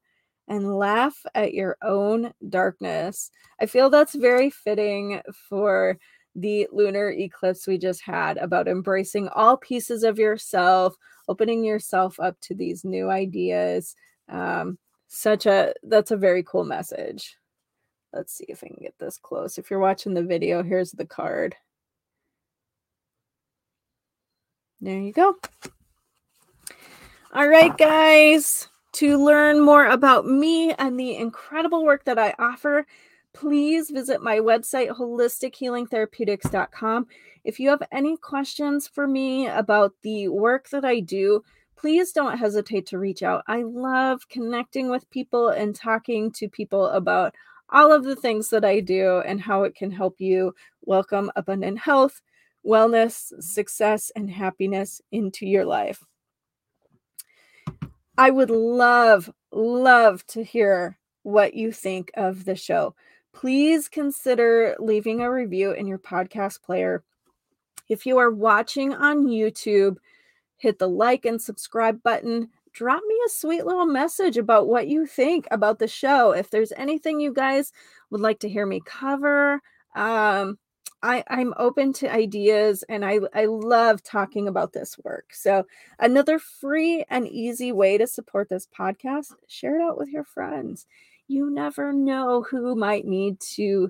and 0.48 0.76
laugh 0.76 1.16
at 1.36 1.54
your 1.54 1.78
own 1.84 2.34
darkness. 2.50 3.30
I 3.60 3.68
feel 3.68 3.90
that's 3.90 4.16
very 4.16 4.50
fitting 4.50 5.22
for 5.48 5.98
the 6.36 6.68
lunar 6.72 7.12
eclipse 7.12 7.68
we 7.68 7.78
just 7.78 8.02
had 8.02 8.38
about 8.38 8.68
embracing 8.68 9.28
all 9.30 9.58
pieces 9.58 10.04
of 10.04 10.18
yourself, 10.18 10.96
opening 11.28 11.64
yourself 11.64 12.20
up 12.20 12.40
to 12.42 12.56
these 12.56 12.86
new 12.86 13.10
ideas. 13.10 13.96
Um, 14.30 14.78
such 15.08 15.46
a 15.46 15.74
that's 15.84 16.12
a 16.12 16.18
very 16.18 16.44
cool 16.44 16.64
message. 16.64 17.36
Let's 18.14 18.34
see 18.34 18.46
if 18.48 18.64
I 18.64 18.68
can 18.68 18.78
get 18.82 18.96
this 19.00 19.18
close. 19.18 19.58
If 19.58 19.70
you're 19.70 19.80
watching 19.80 20.14
the 20.14 20.24
video, 20.24 20.64
here's 20.64 20.92
the 20.92 21.06
card. 21.06 21.56
There 24.82 25.00
you 25.00 25.14
go. 25.14 25.36
All 27.34 27.48
right, 27.48 27.78
guys. 27.78 28.68
To 28.96 29.24
learn 29.24 29.62
more 29.62 29.86
about 29.86 30.26
me 30.28 30.74
and 30.74 31.00
the 31.00 31.16
incredible 31.16 31.86
work 31.86 32.04
that 32.04 32.20
I 32.20 32.36
offer, 32.38 32.86
please 33.34 33.90
visit 33.90 34.22
my 34.22 34.38
website, 34.40 34.90
holistichealingtherapeutics.com. 34.90 37.08
If 37.44 37.60
you 37.60 37.70
have 37.70 37.82
any 37.92 38.18
questions 38.18 38.88
for 38.88 39.08
me 39.08 39.48
about 39.48 39.94
the 40.04 40.28
work 40.28 40.70
that 40.70 40.86
I 40.86 41.00
do, 41.00 41.44
please 41.76 42.12
don't 42.12 42.38
hesitate 42.38 42.86
to 42.88 43.00
reach 43.00 43.24
out. 43.24 43.44
I 43.48 43.64
love 43.64 44.30
connecting 44.30 44.90
with 44.90 45.10
people 45.10 45.50
and 45.50 45.76
talking 45.76 46.32
to 46.34 46.48
people 46.48 46.86
about 46.88 47.34
all 47.70 47.92
of 47.92 48.04
the 48.04 48.16
things 48.16 48.50
that 48.50 48.66
I 48.66 48.82
do 48.82 49.24
and 49.26 49.42
how 49.42 49.64
it 49.64 49.76
can 49.76 49.92
help 49.92 50.20
you 50.20 50.54
welcome 50.84 51.32
abundant 51.36 51.80
health, 51.80 52.22
wellness, 52.66 53.32
success, 53.42 54.12
and 54.16 54.30
happiness 54.30 55.02
into 55.12 55.48
your 55.48 55.66
life. 55.66 56.06
I 58.18 58.30
would 58.30 58.50
love, 58.50 59.32
love 59.52 60.26
to 60.28 60.44
hear 60.44 60.98
what 61.24 61.54
you 61.54 61.72
think 61.72 62.12
of 62.16 62.46
the 62.46 62.56
show. 62.56 62.96
Please 63.34 63.88
consider 63.88 64.76
leaving 64.80 65.22
a 65.22 65.32
review 65.32 65.72
in 65.72 65.88
your 65.88 66.00
podcast 66.00 66.62
player. 66.62 67.04
If 67.90 68.06
you 68.06 68.18
are 68.18 68.32
watching 68.32 68.94
on 68.94 69.26
YouTube, 69.26 69.98
hit 70.58 70.80
the 70.80 70.90
like 70.90 71.26
and 71.26 71.42
subscribe 71.42 72.02
button. 72.04 72.50
Drop 72.74 73.02
me 73.08 73.16
a 73.26 73.30
sweet 73.30 73.66
little 73.66 73.86
message 73.86 74.38
about 74.38 74.68
what 74.68 74.88
you 74.88 75.06
think 75.06 75.48
about 75.52 75.80
the 75.80 75.88
show. 75.88 76.32
If 76.32 76.50
there's 76.50 76.72
anything 76.74 77.20
you 77.20 77.34
guys 77.34 77.74
would 78.10 78.22
like 78.22 78.40
to 78.40 78.50
hear 78.50 78.66
me 78.66 78.82
cover, 78.86 79.62
um, 79.96 80.58
I, 81.04 81.24
I'm 81.30 81.54
open 81.58 81.94
to 81.94 82.14
ideas 82.14 82.84
and 82.88 83.04
I, 83.04 83.20
I 83.34 83.46
love 83.46 84.04
talking 84.04 84.48
about 84.48 84.72
this 84.74 84.98
work. 85.04 85.34
So, 85.34 85.66
another 86.00 86.38
free 86.38 87.04
and 87.10 87.28
easy 87.28 87.72
way 87.72 87.98
to 87.98 88.06
support 88.06 88.50
this 88.50 88.68
podcast, 88.68 89.34
share 89.48 89.80
it 89.80 89.84
out 89.84 89.98
with 89.98 90.10
your 90.10 90.24
friends. 90.24 90.86
You 91.32 91.50
never 91.50 91.94
know 91.94 92.42
who 92.42 92.76
might 92.76 93.06
need 93.06 93.40
to 93.56 93.90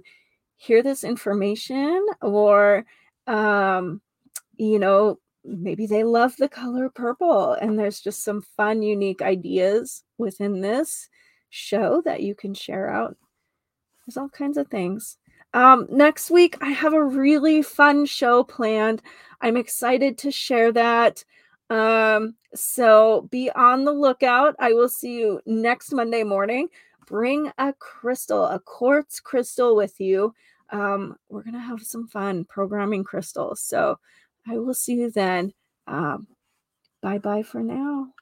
hear 0.58 0.84
this 0.84 1.04
information 1.04 2.06
or, 2.22 2.86
um, 3.26 4.00
you 4.58 4.78
know, 4.78 5.18
maybe 5.44 5.88
they 5.88 6.04
love 6.04 6.38
the 6.38 6.48
color 6.48 6.88
purple 6.88 7.54
and 7.54 7.80
there's 7.80 8.00
just 8.00 8.24
some 8.24 8.44
fun, 8.56 8.84
unique 8.84 9.24
ideas 9.24 10.04
within 10.20 10.62
this 10.62 11.10
show 11.50 12.04
that 12.06 12.22
you 12.22 12.36
can 12.36 12.54
share 12.54 12.88
out. 12.92 13.18
There's 14.06 14.18
all 14.18 14.30
kinds 14.30 14.58
of 14.58 14.68
things. 14.68 15.18
Um, 15.56 15.88
next 15.89 16.30
week, 16.30 16.58
I 16.62 16.70
have 16.70 16.94
a 16.94 17.04
really 17.04 17.64
fun 17.64 18.06
show 18.06 18.44
planned. 18.44 19.02
I'm 19.42 19.58
excited 19.58 20.20
to 20.20 20.30
share 20.30 20.72
that. 20.74 21.26
Um, 21.72 22.36
so 22.54 23.28
be 23.32 23.50
on 23.56 23.84
the 23.84 23.94
lookout. 23.94 24.56
I 24.60 24.74
will 24.74 24.89
see 24.89 25.18
you 25.18 25.42
next 25.48 25.92
Monday 25.92 26.24
morning. 26.24 26.68
Bring 27.12 27.51
a 27.57 27.74
crystal, 27.74 28.45
a 28.45 28.57
quartz 28.57 29.20
crystal 29.20 29.76
with 29.76 29.99
you. 29.99 30.34
Um, 30.70 31.18
we're 31.28 31.43
going 31.43 31.55
to 31.55 31.59
have 31.59 31.82
some 31.82 32.07
fun 32.07 32.45
programming 32.45 33.03
crystals. 33.03 33.59
So 33.59 33.99
I 34.47 34.57
will 34.57 34.74
see 34.74 34.93
you 34.93 35.12
then. 35.12 35.51
Um, 35.88 36.28
bye 37.01 37.18
bye 37.18 37.43
for 37.43 37.62
now. 37.62 38.14